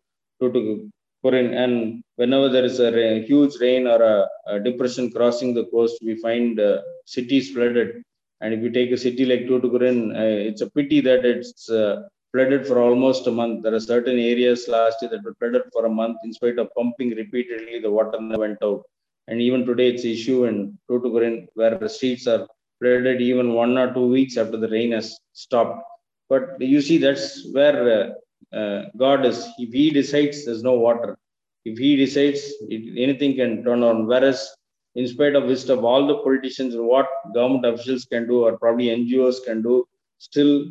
Tuticorin. 1.28 1.56
And 1.56 2.04
whenever 2.16 2.50
there 2.50 2.66
is 2.66 2.80
a 2.80 2.92
rain, 2.92 3.24
huge 3.24 3.60
rain 3.60 3.88
or 3.88 4.02
a, 4.02 4.28
a, 4.48 4.60
depression 4.60 5.12
crossing 5.12 5.54
the 5.54 5.66
coast, 5.66 6.00
we 6.04 6.16
find 6.16 6.60
uh, 6.60 6.82
cities 7.06 7.52
flooded. 7.52 8.04
And 8.42 8.54
if 8.54 8.62
you 8.62 8.72
take 8.72 8.92
a 8.92 8.98
city 8.98 9.26
like 9.26 9.42
Tuticorin, 9.42 10.16
uh, 10.16 10.50
it's 10.50 10.62
a 10.62 10.70
pity 10.70 11.02
that 11.02 11.26
it's 11.26 11.70
uh, 11.70 12.04
flooded 12.32 12.68
for 12.68 12.80
almost 12.80 13.28
a 13.28 13.32
month. 13.32 13.64
There 13.64 13.74
are 13.74 13.80
certain 13.80 14.20
areas 14.20 14.68
last 14.68 15.02
year 15.02 15.12
that 15.12 15.24
were 15.24 15.36
flooded 15.40 15.64
for 15.74 15.86
a 15.86 15.90
month. 15.90 16.18
In 16.24 16.34
spite 16.34 16.60
of 16.60 16.70
pumping 16.76 17.10
repeatedly, 17.12 17.80
the 17.80 17.92
water 17.92 18.20
went 18.38 18.60
out. 18.64 18.84
And 19.28 19.42
even 19.42 19.66
today, 19.66 19.90
it's 19.90 20.06
issue 20.06 20.46
in 20.46 20.78
Tuticorin 20.90 21.48
where 21.56 21.78
the 21.78 21.90
streets 21.90 22.28
are 22.28 22.48
flooded 22.80 23.22
even 23.22 23.54
one 23.54 23.78
or 23.78 23.94
two 23.94 24.08
weeks 24.08 24.38
after 24.38 24.58
the 24.58 24.70
rain 24.70 24.92
has 24.92 25.18
stopped. 25.34 25.84
But 26.30 26.60
you 26.60 26.82
see, 26.82 26.98
that's 26.98 27.50
where 27.52 28.16
uh, 28.54 28.56
uh, 28.56 28.86
God 28.98 29.26
is. 29.26 29.48
If 29.58 29.74
He 29.74 29.90
decides, 29.90 30.46
there's 30.46 30.64
no 30.64 30.74
water. 30.74 31.18
If 31.66 31.78
He 31.78 31.96
decides, 31.96 32.40
it, 32.70 32.98
anything 32.98 33.36
can 33.36 33.64
turn 33.64 33.84
on. 33.84 34.08
Whereas, 34.08 34.50
in 34.96 35.08
spite 35.08 35.36
of 35.36 35.46
wisdom, 35.46 35.86
all 35.86 36.08
the 36.08 36.18
politicians 36.20 36.74
and 36.76 36.86
what 36.86 37.08
government 37.34 37.66
officials 37.66 38.06
can 38.06 38.28
do, 38.28 38.46
or 38.46 38.58
probably 38.58 38.86
NGOs 38.86 39.44
can 39.46 39.62
do, 39.62 39.88
still 40.18 40.66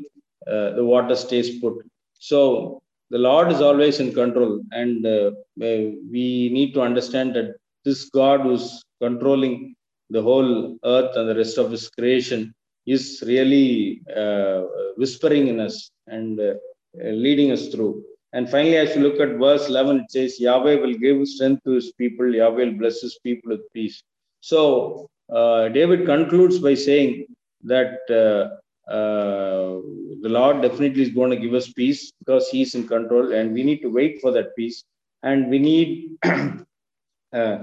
uh, 0.46 0.70
the 0.70 0.84
water 0.84 1.16
stays 1.16 1.58
put. 1.60 1.74
So 2.18 2.82
the 3.10 3.18
Lord 3.18 3.52
is 3.52 3.60
always 3.60 4.00
in 4.00 4.12
control, 4.12 4.62
and 4.72 5.06
uh, 5.06 5.30
we 5.56 6.50
need 6.52 6.74
to 6.74 6.80
understand 6.80 7.34
that 7.36 7.56
this 7.84 8.10
God 8.10 8.40
who's 8.40 8.82
controlling 9.00 9.76
the 10.10 10.22
whole 10.22 10.78
earth 10.84 11.16
and 11.16 11.28
the 11.28 11.34
rest 11.34 11.58
of 11.58 11.70
his 11.70 11.88
creation 11.88 12.54
is 12.86 13.22
really 13.26 14.00
uh, 14.14 14.62
whispering 14.96 15.48
in 15.48 15.60
us 15.60 15.90
and 16.06 16.38
uh, 16.40 16.54
leading 17.02 17.52
us 17.52 17.68
through. 17.68 18.02
And 18.32 18.48
finally, 18.50 18.76
as 18.76 18.94
you 18.94 19.02
look 19.02 19.20
at 19.20 19.38
verse 19.38 19.68
11, 19.68 20.00
it 20.00 20.10
says, 20.10 20.40
Yahweh 20.40 20.76
will 20.76 20.94
give 20.94 21.26
strength 21.26 21.64
to 21.64 21.72
his 21.72 21.92
people, 21.92 22.34
Yahweh 22.34 22.64
will 22.64 22.72
bless 22.72 23.00
his 23.00 23.18
people 23.22 23.50
with 23.50 23.72
peace. 23.72 24.02
So, 24.40 25.08
uh, 25.32 25.68
David 25.68 26.06
concludes 26.06 26.58
by 26.58 26.74
saying 26.74 27.26
that 27.64 27.98
uh, 28.10 28.90
uh, 28.90 29.80
the 30.22 30.28
Lord 30.28 30.62
definitely 30.62 31.02
is 31.02 31.10
going 31.10 31.30
to 31.30 31.36
give 31.36 31.54
us 31.54 31.72
peace 31.72 32.12
because 32.18 32.48
He 32.48 32.62
is 32.62 32.74
in 32.74 32.86
control, 32.86 33.32
and 33.32 33.52
we 33.52 33.62
need 33.64 33.80
to 33.80 33.88
wait 33.88 34.20
for 34.20 34.30
that 34.32 34.54
peace. 34.56 34.84
And 35.22 35.50
we 35.50 35.58
need 35.58 36.18
uh, 37.32 37.58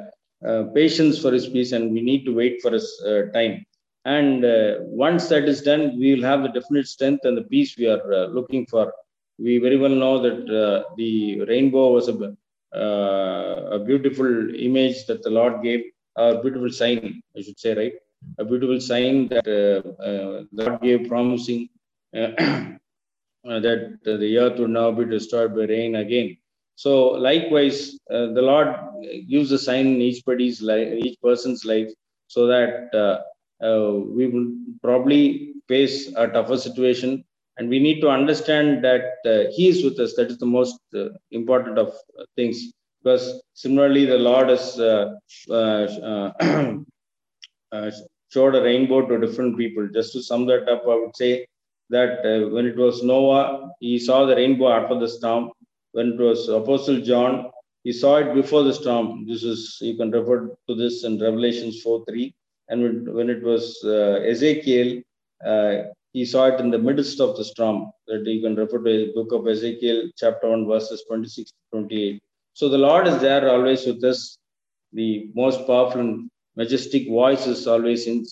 uh, 0.45 0.63
patience 0.75 1.19
for 1.21 1.31
his 1.31 1.47
peace 1.47 1.71
and 1.71 1.93
we 1.93 2.01
need 2.01 2.25
to 2.25 2.35
wait 2.35 2.61
for 2.61 2.71
his 2.71 3.01
uh, 3.07 3.31
time. 3.33 3.65
And 4.05 4.43
uh, 4.43 4.73
once 4.81 5.29
that 5.29 5.47
is 5.47 5.61
done, 5.61 5.97
we 5.97 6.13
will 6.13 6.23
have 6.23 6.41
the 6.43 6.49
definite 6.49 6.87
strength 6.87 7.23
and 7.23 7.37
the 7.37 7.43
peace 7.43 7.77
we 7.77 7.87
are 7.87 8.13
uh, 8.13 8.25
looking 8.27 8.65
for. 8.65 8.93
We 9.39 9.57
very 9.57 9.77
well 9.77 9.95
know 10.03 10.21
that 10.21 10.49
uh, 10.49 10.83
the 10.97 11.41
rainbow 11.41 11.93
was 11.93 12.07
a, 12.09 12.35
a 12.73 13.79
beautiful 13.79 14.55
image 14.55 15.05
that 15.07 15.23
the 15.23 15.29
Lord 15.29 15.63
gave, 15.63 15.83
a 16.15 16.41
beautiful 16.41 16.71
sign, 16.71 17.21
I 17.37 17.41
should 17.41 17.59
say, 17.59 17.75
right? 17.75 17.93
A 18.37 18.45
beautiful 18.45 18.79
sign 18.79 19.27
that 19.29 19.43
the 19.45 20.47
Lord 20.51 20.81
gave, 20.81 21.07
promising 21.07 21.69
that 22.13 22.79
the 23.43 24.37
earth 24.37 24.59
would 24.59 24.69
now 24.69 24.91
be 24.91 25.05
destroyed 25.05 25.55
by 25.55 25.63
rain 25.63 25.95
again. 25.95 26.37
So 26.75 27.09
likewise, 27.11 27.97
uh, 28.09 28.27
the 28.33 28.41
Lord 28.41 28.75
gives 29.29 29.51
a 29.51 29.59
sign 29.59 29.87
in 29.87 30.01
each 30.01 30.23
life, 30.61 30.93
each 30.93 31.19
person's 31.21 31.65
life, 31.65 31.89
so 32.27 32.47
that 32.47 32.89
uh, 32.93 33.19
uh, 33.63 33.93
we 33.93 34.27
will 34.27 34.51
probably 34.81 35.53
face 35.67 36.11
a 36.15 36.27
tougher 36.27 36.57
situation, 36.57 37.23
and 37.57 37.69
we 37.69 37.79
need 37.79 38.01
to 38.01 38.09
understand 38.09 38.83
that 38.83 39.05
uh, 39.25 39.51
He 39.55 39.67
is 39.69 39.83
with 39.83 39.99
us. 39.99 40.15
That 40.15 40.31
is 40.31 40.37
the 40.39 40.45
most 40.45 40.79
uh, 40.95 41.09
important 41.31 41.77
of 41.77 41.93
things. 42.35 42.71
Because 43.03 43.41
similarly, 43.53 44.05
the 44.05 44.17
Lord 44.17 44.49
has 44.49 44.75
showed 48.29 48.55
a 48.55 48.63
rainbow 48.63 49.05
to 49.05 49.19
different 49.19 49.57
people. 49.57 49.87
Just 49.93 50.13
to 50.13 50.23
sum 50.23 50.45
that 50.47 50.69
up, 50.69 50.83
I 50.83 50.95
would 50.95 51.15
say 51.15 51.45
that 51.89 52.23
when 52.51 52.65
it 52.65 52.77
was 52.77 53.03
Noah, 53.03 53.69
he 53.79 53.99
saw 53.99 54.25
the 54.25 54.35
rainbow 54.35 54.69
after 54.69 54.97
the 54.97 55.07
storm 55.07 55.51
when 55.93 56.13
it 56.13 56.19
was 56.19 56.49
Apostle 56.49 57.01
John, 57.01 57.51
he 57.83 57.93
saw 57.93 58.17
it 58.17 58.33
before 58.33 58.63
the 58.63 58.73
storm. 58.73 59.25
This 59.27 59.43
is, 59.43 59.77
you 59.79 59.95
can 59.95 60.11
refer 60.11 60.49
to 60.67 60.75
this 60.75 61.03
in 61.03 61.19
Revelations 61.19 61.81
4 61.81 62.03
3. 62.05 62.33
And 62.69 62.81
when, 62.81 63.13
when 63.13 63.29
it 63.29 63.43
was 63.43 63.79
uh, 63.83 64.19
Ezekiel, 64.31 65.01
uh, 65.45 65.83
he 66.13 66.23
saw 66.25 66.45
it 66.45 66.59
in 66.59 66.69
the 66.71 66.77
midst 66.77 67.19
of 67.19 67.35
the 67.37 67.43
storm. 67.43 67.91
That 68.07 68.25
you 68.25 68.41
can 68.41 68.55
refer 68.55 68.77
to 68.77 68.83
the 68.83 69.11
book 69.13 69.31
of 69.31 69.47
Ezekiel, 69.47 70.09
chapter 70.17 70.49
1, 70.49 70.67
verses 70.67 71.03
26 71.07 71.51
to 71.51 71.57
28. 71.71 72.21
So 72.53 72.69
the 72.69 72.77
Lord 72.77 73.07
is 73.07 73.19
there 73.19 73.49
always 73.49 73.85
with 73.85 74.03
us. 74.03 74.37
The 74.93 75.29
most 75.33 75.65
powerful 75.67 76.01
and 76.01 76.29
majestic 76.55 77.07
voice 77.07 77.47
is 77.47 77.65
always 77.67 78.05
in, 78.05 78.25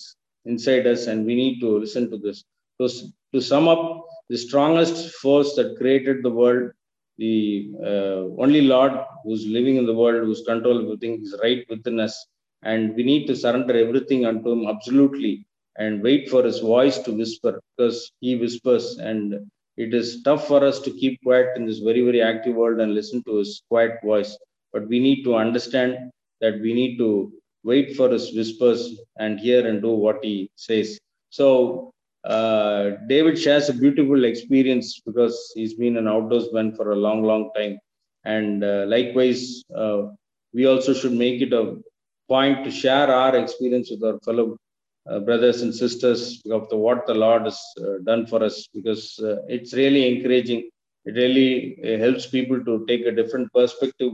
inside 0.44 0.86
us, 0.86 1.08
and 1.08 1.26
we 1.26 1.34
need 1.34 1.60
to 1.60 1.78
listen 1.78 2.10
to 2.10 2.18
this. 2.18 2.44
To, 2.80 2.88
to 3.34 3.40
sum 3.40 3.68
up, 3.68 4.06
the 4.28 4.38
strongest 4.38 5.14
force 5.16 5.54
that 5.56 5.76
created 5.76 6.22
the 6.22 6.30
world 6.30 6.70
the 7.18 7.70
uh, 7.84 8.22
only 8.42 8.62
Lord 8.62 8.92
who's 9.24 9.46
living 9.46 9.76
in 9.76 9.86
the 9.86 9.94
world, 9.94 10.24
who's 10.24 10.42
control 10.42 10.82
everything, 10.82 11.20
is 11.22 11.34
right 11.42 11.64
within 11.68 12.00
us. 12.00 12.26
And 12.62 12.94
we 12.94 13.02
need 13.02 13.26
to 13.26 13.36
surrender 13.36 13.76
everything 13.76 14.24
unto 14.26 14.50
Him 14.52 14.66
absolutely 14.66 15.46
and 15.76 16.02
wait 16.02 16.28
for 16.28 16.42
His 16.42 16.60
voice 16.60 16.98
to 17.00 17.12
whisper 17.12 17.60
because 17.76 18.10
He 18.20 18.36
whispers. 18.36 18.98
And 18.98 19.34
it 19.76 19.94
is 19.94 20.22
tough 20.22 20.46
for 20.46 20.64
us 20.64 20.80
to 20.80 20.90
keep 20.90 21.20
quiet 21.22 21.56
in 21.56 21.66
this 21.66 21.78
very, 21.78 22.02
very 22.02 22.22
active 22.22 22.54
world 22.54 22.80
and 22.80 22.94
listen 22.94 23.22
to 23.24 23.38
His 23.38 23.62
quiet 23.68 23.98
voice. 24.04 24.36
But 24.72 24.88
we 24.88 24.98
need 25.00 25.24
to 25.24 25.36
understand 25.36 26.10
that 26.40 26.60
we 26.60 26.72
need 26.74 26.98
to 26.98 27.32
wait 27.64 27.96
for 27.96 28.10
His 28.10 28.34
whispers 28.34 28.96
and 29.18 29.38
hear 29.38 29.66
and 29.66 29.80
do 29.82 29.90
what 29.90 30.24
He 30.24 30.50
says. 30.56 30.98
So 31.30 31.92
uh, 32.24 32.90
David 33.08 33.38
shares 33.38 33.68
a 33.68 33.74
beautiful 33.74 34.24
experience 34.24 35.00
because 35.04 35.52
he's 35.54 35.74
been 35.74 35.96
an 35.96 36.06
outdoors 36.06 36.52
man 36.52 36.74
for 36.74 36.92
a 36.92 36.96
long, 36.96 37.22
long 37.22 37.50
time. 37.56 37.78
And 38.24 38.62
uh, 38.62 38.84
likewise, 38.86 39.62
uh, 39.74 40.02
we 40.54 40.66
also 40.66 40.94
should 40.94 41.12
make 41.12 41.42
it 41.42 41.52
a 41.52 41.76
point 42.28 42.64
to 42.64 42.70
share 42.70 43.08
our 43.12 43.36
experience 43.36 43.90
with 43.90 44.04
our 44.04 44.18
fellow 44.20 44.56
uh, 45.10 45.18
brothers 45.20 45.62
and 45.62 45.74
sisters 45.74 46.42
of 46.50 46.68
the, 46.68 46.76
what 46.76 47.06
the 47.06 47.14
Lord 47.14 47.42
has 47.42 47.60
uh, 47.80 47.98
done 48.04 48.26
for 48.26 48.42
us 48.42 48.68
because 48.72 49.18
uh, 49.18 49.36
it's 49.48 49.72
really 49.74 50.16
encouraging. 50.16 50.68
It 51.04 51.14
really 51.16 51.98
helps 51.98 52.26
people 52.26 52.64
to 52.64 52.84
take 52.86 53.04
a 53.06 53.12
different 53.12 53.52
perspective 53.52 54.12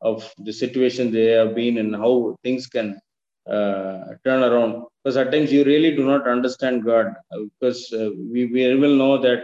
of 0.00 0.32
the 0.38 0.52
situation 0.52 1.10
they 1.10 1.30
have 1.32 1.54
been 1.56 1.78
and 1.78 1.96
how 1.96 2.36
things 2.44 2.68
can 2.68 3.00
turn 3.48 4.42
around 4.44 4.84
because 5.08 5.16
at 5.16 5.32
times 5.32 5.50
you 5.50 5.64
really 5.64 5.96
do 5.96 6.04
not 6.04 6.28
understand 6.28 6.84
God 6.84 7.06
uh, 7.32 7.38
because 7.48 7.90
uh, 7.94 8.10
we, 8.30 8.44
we 8.44 8.74
will 8.74 8.94
know 8.94 9.16
that 9.16 9.42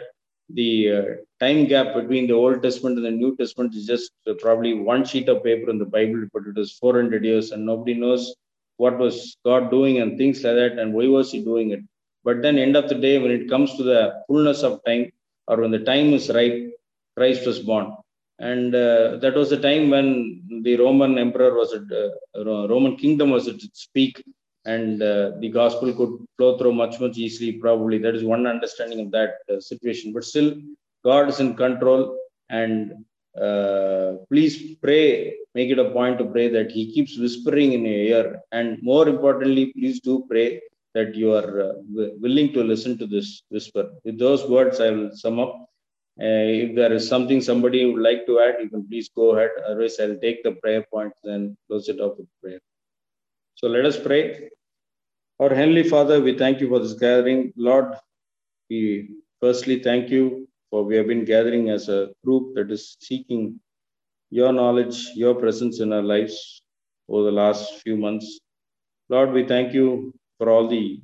the 0.50 0.92
uh, 0.92 1.02
time 1.40 1.66
gap 1.66 1.94
between 1.94 2.26
the 2.26 2.34
Old 2.34 2.62
Testament 2.62 2.98
and 2.98 3.06
the 3.06 3.10
New 3.10 3.34
Testament 3.36 3.74
is 3.74 3.86
just 3.86 4.12
uh, 4.28 4.34
probably 4.42 4.74
one 4.74 5.06
sheet 5.06 5.30
of 5.30 5.42
paper 5.42 5.70
in 5.70 5.78
the 5.78 5.86
Bible, 5.86 6.26
but 6.34 6.42
it 6.46 6.58
is 6.58 6.72
400 6.72 7.24
years 7.24 7.52
and 7.52 7.64
nobody 7.64 7.94
knows 7.94 8.34
what 8.76 8.98
was 8.98 9.36
God 9.44 9.70
doing 9.70 10.00
and 10.00 10.18
things 10.18 10.42
like 10.44 10.54
that 10.54 10.78
and 10.78 10.92
why 10.92 11.06
was 11.08 11.32
he 11.32 11.44
doing 11.44 11.70
it. 11.70 11.80
But 12.24 12.40
then, 12.42 12.58
end 12.58 12.76
of 12.76 12.88
the 12.88 12.94
day, 12.94 13.18
when 13.18 13.30
it 13.30 13.48
comes 13.48 13.76
to 13.76 13.82
the 13.82 14.22
fullness 14.26 14.62
of 14.62 14.82
time, 14.84 15.12
or 15.46 15.60
when 15.60 15.70
the 15.70 15.80
time 15.80 16.14
is 16.14 16.30
right, 16.30 16.70
Christ 17.16 17.46
was 17.46 17.58
born. 17.60 17.94
And 18.38 18.74
uh, 18.74 19.16
that 19.22 19.34
was 19.34 19.50
the 19.50 19.60
time 19.60 19.90
when 19.90 20.62
the 20.62 20.76
Roman 20.76 21.18
emperor 21.18 21.54
was 21.54 21.72
at, 21.72 21.82
uh, 21.92 22.68
Roman 22.68 22.96
kingdom 22.96 23.30
was 23.30 23.46
at 23.46 23.62
its 23.62 23.88
peak, 23.94 24.24
and 24.64 25.02
uh, 25.02 25.32
the 25.38 25.50
gospel 25.50 25.92
could 25.92 26.26
flow 26.36 26.56
through 26.58 26.72
much, 26.72 26.98
much 26.98 27.18
easily. 27.18 27.52
Probably 27.52 27.98
that 27.98 28.14
is 28.14 28.24
one 28.24 28.46
understanding 28.46 29.00
of 29.00 29.10
that 29.12 29.34
uh, 29.52 29.60
situation. 29.60 30.12
But 30.12 30.24
still, 30.24 30.54
God 31.04 31.28
is 31.28 31.40
in 31.40 31.54
control, 31.54 32.16
and 32.48 33.04
uh, 33.40 34.14
please 34.30 34.76
pray, 34.76 35.34
make 35.54 35.70
it 35.70 35.78
a 35.78 35.90
point 35.90 36.18
to 36.18 36.24
pray 36.24 36.48
that 36.48 36.70
He 36.70 36.92
keeps 36.92 37.18
whispering 37.18 37.72
in 37.72 37.84
your 37.84 37.94
ear. 37.94 38.40
And 38.52 38.78
more 38.82 39.08
importantly, 39.08 39.72
please 39.72 40.00
do 40.00 40.26
pray 40.28 40.60
that 40.94 41.14
you 41.14 41.32
are 41.32 41.60
uh, 41.60 41.72
willing 42.24 42.52
to 42.52 42.62
listen 42.62 42.96
to 42.98 43.06
this 43.06 43.42
whisper. 43.50 43.90
With 44.04 44.18
those 44.18 44.48
words, 44.48 44.80
I 44.80 44.90
will 44.90 45.10
sum 45.12 45.38
up. 45.40 45.68
Uh, 46.20 46.46
if 46.64 46.76
there 46.76 46.92
is 46.92 47.08
something 47.08 47.40
somebody 47.40 47.84
would 47.84 48.02
like 48.02 48.24
to 48.26 48.40
add, 48.40 48.56
you 48.60 48.68
can 48.68 48.86
please 48.86 49.08
go 49.08 49.36
ahead. 49.36 49.50
Otherwise, 49.66 49.98
I'll 50.00 50.18
take 50.18 50.44
the 50.44 50.52
prayer 50.52 50.84
points 50.92 51.18
and 51.24 51.56
close 51.66 51.88
it 51.88 52.00
off 52.00 52.18
with 52.18 52.28
prayer. 52.40 52.60
So 53.56 53.66
let 53.66 53.84
us 53.84 53.98
pray. 53.98 54.50
Our 55.40 55.52
Heavenly 55.52 55.82
Father, 55.82 56.20
we 56.20 56.38
thank 56.38 56.60
you 56.60 56.68
for 56.68 56.78
this 56.78 56.94
gathering. 56.94 57.52
Lord, 57.56 57.94
we 58.70 59.10
firstly 59.40 59.82
thank 59.82 60.10
you 60.10 60.48
for 60.70 60.84
we 60.84 60.96
have 60.96 61.08
been 61.08 61.24
gathering 61.24 61.70
as 61.70 61.88
a 61.88 62.10
group 62.24 62.54
that 62.54 62.70
is 62.70 62.96
seeking 63.00 63.58
your 64.38 64.52
knowledge, 64.52 64.96
your 65.14 65.34
presence 65.36 65.78
in 65.78 65.92
our 65.92 66.02
lives 66.02 66.60
over 67.08 67.22
the 67.26 67.36
last 67.40 67.80
few 67.82 67.96
months. 67.96 68.40
Lord, 69.08 69.30
we 69.32 69.46
thank 69.46 69.72
you 69.72 70.12
for 70.38 70.50
all 70.50 70.66
the 70.66 71.00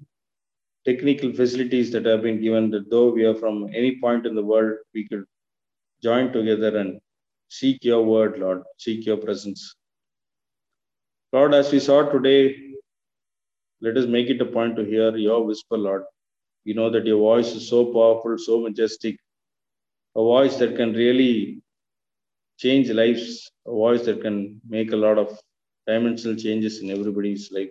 technical 0.84 1.32
facilities 1.32 1.92
that 1.92 2.06
have 2.06 2.22
been 2.22 2.40
given, 2.42 2.70
that 2.70 2.90
though 2.90 3.10
we 3.10 3.24
are 3.24 3.36
from 3.36 3.68
any 3.72 4.00
point 4.00 4.26
in 4.26 4.34
the 4.34 4.42
world, 4.42 4.78
we 4.94 5.06
could 5.06 5.24
join 6.02 6.32
together 6.32 6.76
and 6.76 6.98
seek 7.48 7.84
your 7.84 8.02
word, 8.02 8.36
Lord, 8.40 8.64
seek 8.78 9.06
your 9.06 9.18
presence. 9.18 9.76
Lord, 11.32 11.54
as 11.54 11.70
we 11.70 11.78
saw 11.78 12.02
today, 12.10 12.56
let 13.80 13.96
us 13.96 14.06
make 14.06 14.28
it 14.28 14.40
a 14.40 14.52
point 14.58 14.74
to 14.74 14.84
hear 14.84 15.16
your 15.16 15.44
whisper, 15.44 15.78
Lord. 15.78 16.02
We 16.66 16.72
know 16.74 16.90
that 16.90 17.06
your 17.06 17.18
voice 17.18 17.54
is 17.54 17.68
so 17.68 17.84
powerful, 17.84 18.36
so 18.38 18.60
majestic, 18.60 19.18
a 20.16 20.20
voice 20.20 20.56
that 20.56 20.74
can 20.74 20.94
really 20.94 21.62
change 22.60 22.90
lives, 22.90 23.50
a 23.66 23.70
voice 23.70 24.04
that 24.04 24.22
can 24.22 24.60
make 24.68 24.92
a 24.92 24.96
lot 24.96 25.18
of 25.18 25.38
dimensional 25.86 26.36
changes 26.36 26.80
in 26.80 26.90
everybody's 26.90 27.50
life. 27.50 27.70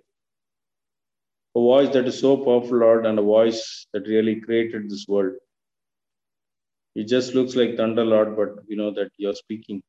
A 1.56 1.60
voice 1.60 1.90
that 1.94 2.06
is 2.06 2.18
so 2.18 2.36
powerful, 2.36 2.78
Lord, 2.78 3.06
and 3.06 3.18
a 3.18 3.22
voice 3.22 3.86
that 3.92 4.06
really 4.06 4.40
created 4.40 4.90
this 4.90 5.06
world. 5.08 5.34
It 6.94 7.06
just 7.08 7.34
looks 7.34 7.54
like 7.54 7.76
thunder, 7.76 8.04
Lord, 8.04 8.36
but 8.36 8.66
we 8.68 8.76
know 8.76 8.90
that 8.92 9.10
you're 9.16 9.34
speaking. 9.34 9.82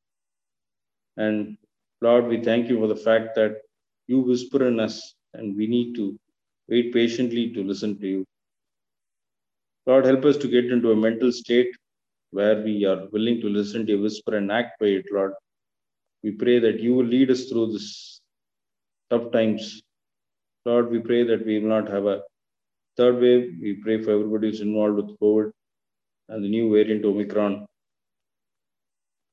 And 1.17 1.57
Lord, 2.01 2.27
we 2.27 2.43
thank 2.43 2.69
you 2.69 2.79
for 2.79 2.87
the 2.87 2.95
fact 2.95 3.35
that 3.35 3.57
you 4.07 4.19
whisper 4.21 4.67
in 4.67 4.79
us, 4.79 5.15
and 5.33 5.55
we 5.55 5.67
need 5.67 5.95
to 5.95 6.17
wait 6.67 6.93
patiently 6.93 7.51
to 7.53 7.63
listen 7.63 7.99
to 7.99 8.07
you. 8.07 8.25
Lord, 9.87 10.05
help 10.05 10.25
us 10.25 10.37
to 10.37 10.47
get 10.47 10.65
into 10.71 10.91
a 10.91 10.95
mental 10.95 11.31
state 11.31 11.75
where 12.31 12.61
we 12.61 12.85
are 12.85 13.07
willing 13.11 13.39
to 13.41 13.49
listen 13.49 13.85
to 13.85 13.93
your 13.93 14.01
whisper 14.01 14.35
and 14.37 14.51
act 14.51 14.79
by 14.79 14.87
it, 14.87 15.05
Lord. 15.11 15.33
We 16.23 16.31
pray 16.31 16.59
that 16.59 16.79
you 16.79 16.93
will 16.95 17.05
lead 17.05 17.31
us 17.31 17.45
through 17.45 17.71
this 17.73 18.21
tough 19.09 19.31
times. 19.31 19.81
Lord, 20.65 20.89
we 20.89 20.99
pray 20.99 21.23
that 21.23 21.45
we 21.45 21.59
will 21.59 21.69
not 21.69 21.89
have 21.89 22.05
a 22.05 22.21
third 22.97 23.19
wave. 23.19 23.57
We 23.61 23.73
pray 23.73 24.01
for 24.01 24.11
everybody 24.11 24.47
who's 24.49 24.61
involved 24.61 24.95
with 24.95 25.19
COVID 25.19 25.51
and 26.29 26.43
the 26.43 26.49
new 26.49 26.71
variant 26.71 27.05
Omicron. 27.05 27.65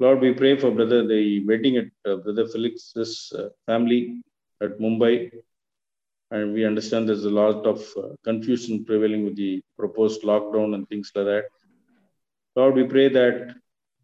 Lord, 0.00 0.20
we 0.20 0.32
pray 0.32 0.56
for 0.56 0.70
brother 0.70 1.06
the 1.06 1.44
wedding 1.44 1.76
at 1.76 1.86
uh, 2.08 2.16
brother 2.16 2.46
Felix's 2.46 3.32
uh, 3.36 3.48
family 3.66 4.22
at 4.62 4.78
Mumbai, 4.78 5.30
and 6.30 6.52
we 6.52 6.64
understand 6.64 7.08
there's 7.08 7.24
a 7.24 7.30
lot 7.30 7.66
of 7.66 7.80
uh, 7.96 8.14
confusion 8.24 8.84
prevailing 8.84 9.24
with 9.24 9.36
the 9.36 9.60
proposed 9.76 10.22
lockdown 10.22 10.74
and 10.74 10.88
things 10.88 11.10
like 11.14 11.26
that. 11.26 11.44
Lord, 12.58 12.74
we 12.74 12.84
pray 12.84 13.08
that 13.08 13.54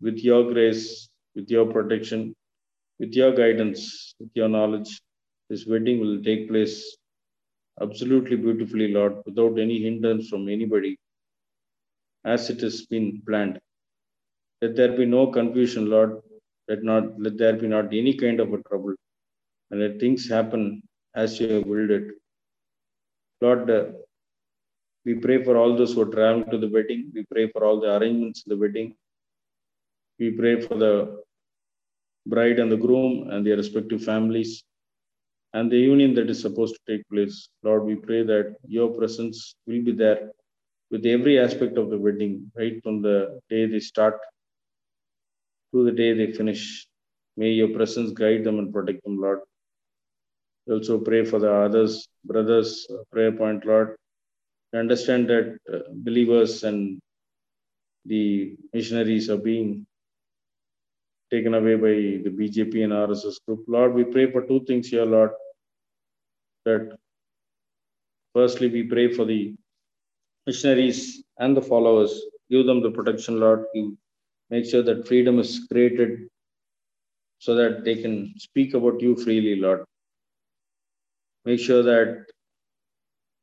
with 0.00 0.18
your 0.18 0.42
grace, 0.52 1.08
with 1.34 1.50
your 1.50 1.66
protection, 1.72 2.36
with 3.00 3.12
your 3.12 3.32
guidance, 3.32 4.14
with 4.20 4.30
your 4.34 4.48
knowledge, 4.48 5.00
this 5.50 5.66
wedding 5.66 5.98
will 6.00 6.22
take 6.22 6.48
place 6.48 6.96
absolutely 7.82 8.36
beautifully, 8.36 8.92
Lord, 8.92 9.14
without 9.26 9.58
any 9.58 9.82
hindrance 9.82 10.28
from 10.28 10.48
anybody, 10.48 10.96
as 12.24 12.48
it 12.48 12.60
has 12.60 12.86
been 12.86 13.22
planned. 13.26 13.58
Let 14.62 14.76
there 14.76 14.96
be 14.96 15.04
no 15.04 15.26
confusion, 15.26 15.90
Lord. 15.90 16.20
Let 16.68 16.84
not 16.84 17.20
let 17.20 17.36
there 17.36 17.54
be 17.54 17.66
not 17.66 17.86
any 17.86 18.14
kind 18.14 18.38
of 18.38 18.52
a 18.52 18.62
trouble, 18.68 18.94
and 19.70 19.80
let 19.80 19.98
things 19.98 20.28
happen 20.28 20.80
as 21.16 21.40
you 21.40 21.48
have 21.54 21.66
willed 21.66 21.90
it. 21.90 22.06
Lord, 23.40 23.68
uh, 23.68 23.84
we 25.04 25.14
pray 25.14 25.42
for 25.44 25.56
all 25.56 25.76
those 25.76 25.94
who 25.94 26.02
are 26.02 26.12
traveling 26.16 26.50
to 26.50 26.58
the 26.58 26.68
wedding. 26.68 27.12
We 27.14 27.24
pray 27.24 27.48
for 27.48 27.64
all 27.64 27.80
the 27.80 27.96
arrangements 27.96 28.42
of 28.44 28.50
the 28.50 28.56
wedding. 28.56 28.94
We 30.18 30.30
pray 30.30 30.60
for 30.60 30.76
the 30.76 31.22
bride 32.26 32.58
and 32.58 32.72
the 32.72 32.76
groom 32.76 33.30
and 33.30 33.46
their 33.46 33.56
respective 33.56 34.02
families 34.02 34.64
and 35.52 35.70
the 35.70 35.78
union 35.78 36.14
that 36.14 36.30
is 36.30 36.40
supposed 36.40 36.74
to 36.76 36.96
take 36.96 37.08
place. 37.08 37.48
Lord, 37.62 37.84
we 37.84 37.96
pray 37.96 38.22
that 38.22 38.56
your 38.66 38.88
presence 38.88 39.54
will 39.66 39.82
be 39.82 39.92
there 39.92 40.30
with 40.90 41.04
every 41.04 41.38
aspect 41.38 41.76
of 41.76 41.90
the 41.90 41.98
wedding, 41.98 42.50
right 42.56 42.82
from 42.82 43.02
the 43.02 43.40
day 43.50 43.66
they 43.66 43.80
start 43.80 44.18
to 45.72 45.84
the 45.84 45.92
day 45.92 46.14
they 46.14 46.32
finish. 46.32 46.86
May 47.36 47.50
your 47.50 47.68
presence 47.68 48.12
guide 48.12 48.44
them 48.44 48.58
and 48.58 48.72
protect 48.72 49.04
them, 49.04 49.20
Lord. 49.20 49.40
We 50.66 50.74
also 50.74 50.98
pray 50.98 51.24
for 51.24 51.38
the 51.38 51.52
others, 51.52 52.08
brothers, 52.24 52.86
prayer 53.12 53.32
point, 53.32 53.66
Lord 53.66 53.96
understand 54.78 55.28
that 55.28 55.58
uh, 55.72 55.78
believers 55.92 56.64
and 56.64 57.00
the 58.06 58.56
missionaries 58.72 59.30
are 59.30 59.38
being 59.38 59.87
taken 61.30 61.54
away 61.54 61.74
by 61.76 61.94
the 62.24 62.30
BJP 62.30 62.84
and 62.84 62.92
RSS 62.92 63.37
group. 63.46 63.64
Lord, 63.66 63.94
we 63.94 64.04
pray 64.04 64.30
for 64.30 64.42
two 64.42 64.64
things 64.64 64.88
here, 64.88 65.04
Lord. 65.04 65.30
That 66.64 66.96
firstly, 68.34 68.68
we 68.68 68.82
pray 68.84 69.12
for 69.12 69.24
the 69.24 69.54
missionaries 70.46 71.22
and 71.38 71.56
the 71.56 71.62
followers. 71.62 72.20
Give 72.50 72.66
them 72.66 72.82
the 72.82 72.90
protection, 72.90 73.40
Lord. 73.40 73.64
Make 74.50 74.66
sure 74.66 74.82
that 74.82 75.06
freedom 75.08 75.38
is 75.38 75.66
created 75.70 76.28
so 77.38 77.54
that 77.54 77.84
they 77.84 77.96
can 77.96 78.34
speak 78.38 78.74
about 78.74 79.00
you 79.00 79.16
freely, 79.16 79.56
Lord. 79.56 79.84
Make 81.44 81.60
sure 81.60 81.82
that 81.82 82.26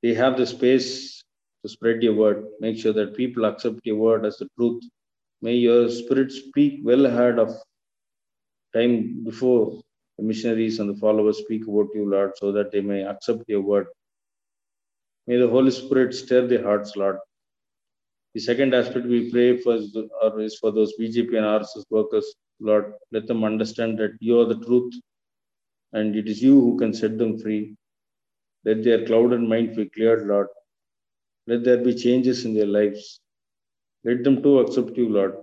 they 0.02 0.13
have 0.13 0.38
the 0.38 0.46
space 0.46 1.21
to 1.63 1.69
spread 1.69 2.04
your 2.04 2.15
word. 2.15 2.45
Make 2.60 2.78
sure 2.78 2.93
that 2.93 3.15
people 3.15 3.45
accept 3.45 3.82
your 3.84 3.97
word 3.97 4.26
as 4.26 4.38
the 4.38 4.47
truth. 4.58 4.84
May 5.41 5.56
your 5.56 5.89
spirit 5.89 6.32
speak 6.32 6.82
well 6.84 7.06
ahead 7.06 7.39
of 7.39 7.56
time 8.74 9.24
before 9.24 9.82
the 10.17 10.24
missionaries 10.24 10.80
and 10.80 10.89
the 10.89 11.00
followers 11.00 11.39
speak 11.39 11.67
about 11.67 11.88
you, 11.95 12.10
Lord, 12.10 12.34
so 12.38 12.52
that 12.52 12.71
they 12.71 12.82
may 12.82 13.04
accept 13.04 13.43
your 13.47 13.62
word. 13.62 13.88
May 15.28 15.38
the 15.38 15.47
Holy 15.50 15.71
Spirit 15.71 16.13
stir 16.13 16.47
their 16.47 16.63
hearts, 16.63 16.95
Lord. 16.95 17.17
The 18.34 18.39
second 18.41 18.74
aspect 18.74 19.06
we 19.08 19.30
pray 19.32 19.58
for 19.58 19.76
is, 19.76 20.58
for 20.60 20.71
those 20.71 20.93
BJP 21.00 21.36
and 21.38 21.45
RSS 21.45 21.84
workers, 21.89 22.34
Lord. 22.60 22.93
Let 23.12 23.28
them 23.28 23.43
understand 23.43 23.97
that 24.00 24.12
you 24.19 24.39
are 24.39 24.45
the 24.45 24.60
truth 24.60 24.93
and 25.93 26.15
it 26.15 26.28
is 26.30 26.41
you 26.41 26.60
who 26.60 26.78
can 26.78 26.93
set 26.93 27.17
them 27.17 27.38
free. 27.39 27.76
Let 28.65 28.84
their 28.84 29.06
clouded 29.06 29.41
mind 29.41 29.76
be 29.76 29.89
cleared, 29.89 30.28
Lord. 30.28 30.47
Let 31.47 31.63
there 31.63 31.84
be 31.84 31.93
changes 31.95 32.45
in 32.45 32.54
their 32.54 32.67
lives. 32.67 33.19
Let 34.04 34.23
them 34.23 34.41
too 34.41 34.60
accept 34.60 34.97
you, 34.97 35.10
Lord. 35.10 35.36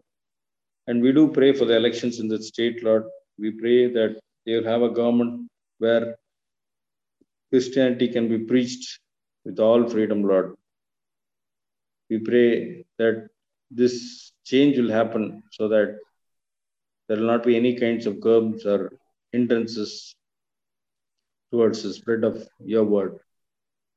And 0.86 1.02
we 1.02 1.12
do 1.12 1.28
pray 1.28 1.52
for 1.52 1.64
the 1.64 1.76
elections 1.76 2.18
in 2.20 2.28
the 2.28 2.42
state, 2.42 2.82
Lord. 2.82 3.04
We 3.38 3.50
pray 3.50 3.92
that 3.92 4.18
they 4.46 4.54
will 4.56 4.64
have 4.64 4.82
a 4.82 4.90
government 4.90 5.50
where 5.78 6.16
Christianity 7.50 8.08
can 8.08 8.28
be 8.28 8.38
preached 8.38 9.00
with 9.44 9.58
all 9.58 9.88
freedom, 9.88 10.22
Lord. 10.22 10.54
We 12.10 12.18
pray 12.18 12.84
that 12.98 13.28
this 13.70 14.32
change 14.44 14.78
will 14.78 14.90
happen 14.90 15.42
so 15.52 15.68
that 15.68 15.98
there 17.06 17.18
will 17.18 17.26
not 17.26 17.44
be 17.44 17.56
any 17.56 17.74
kinds 17.74 18.06
of 18.06 18.20
curbs 18.20 18.64
or 18.66 18.92
hindrances 19.32 20.14
towards 21.50 21.82
the 21.82 21.92
spread 21.92 22.24
of 22.24 22.46
your 22.60 22.84
word. 22.84 23.18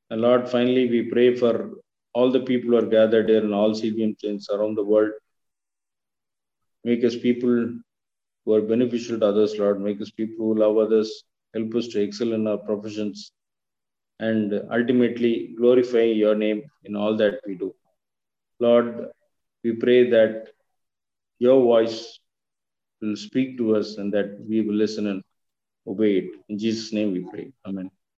And 0.09 0.21
Lord, 0.21 0.49
finally, 0.49 0.89
we 0.89 1.03
pray 1.03 1.35
for 1.35 1.71
all 2.13 2.31
the 2.31 2.41
people 2.41 2.75
are 2.75 2.85
gathered 2.85 3.29
here 3.29 3.43
and 3.43 3.53
all 3.53 3.71
CBM 3.71 4.19
chains 4.19 4.49
around 4.49 4.75
the 4.75 4.83
world. 4.83 5.11
Make 6.83 7.03
us 7.03 7.15
people 7.15 7.73
who 8.45 8.53
are 8.53 8.61
beneficial 8.61 9.19
to 9.19 9.27
others, 9.27 9.57
Lord. 9.57 9.81
Make 9.81 10.01
us 10.01 10.11
people 10.11 10.45
who 10.45 10.55
love 10.55 10.77
others. 10.77 11.23
Help 11.53 11.75
us 11.75 11.87
to 11.89 12.01
excel 12.01 12.33
in 12.33 12.47
our 12.47 12.57
professions 12.57 13.31
and 14.19 14.53
ultimately 14.71 15.53
glorify 15.57 16.03
your 16.03 16.35
name 16.35 16.63
in 16.83 16.95
all 16.95 17.15
that 17.17 17.39
we 17.45 17.55
do. 17.55 17.73
Lord, 18.59 19.07
we 19.63 19.73
pray 19.73 20.09
that 20.09 20.47
your 21.39 21.61
voice 21.61 22.19
will 23.01 23.15
speak 23.15 23.57
to 23.57 23.75
us 23.75 23.97
and 23.97 24.13
that 24.13 24.37
we 24.47 24.61
will 24.61 24.75
listen 24.75 25.07
and 25.07 25.23
obey 25.87 26.17
it. 26.17 26.31
In 26.49 26.59
Jesus' 26.59 26.93
name 26.93 27.11
we 27.13 27.25
pray. 27.31 27.51
Amen. 27.65 27.89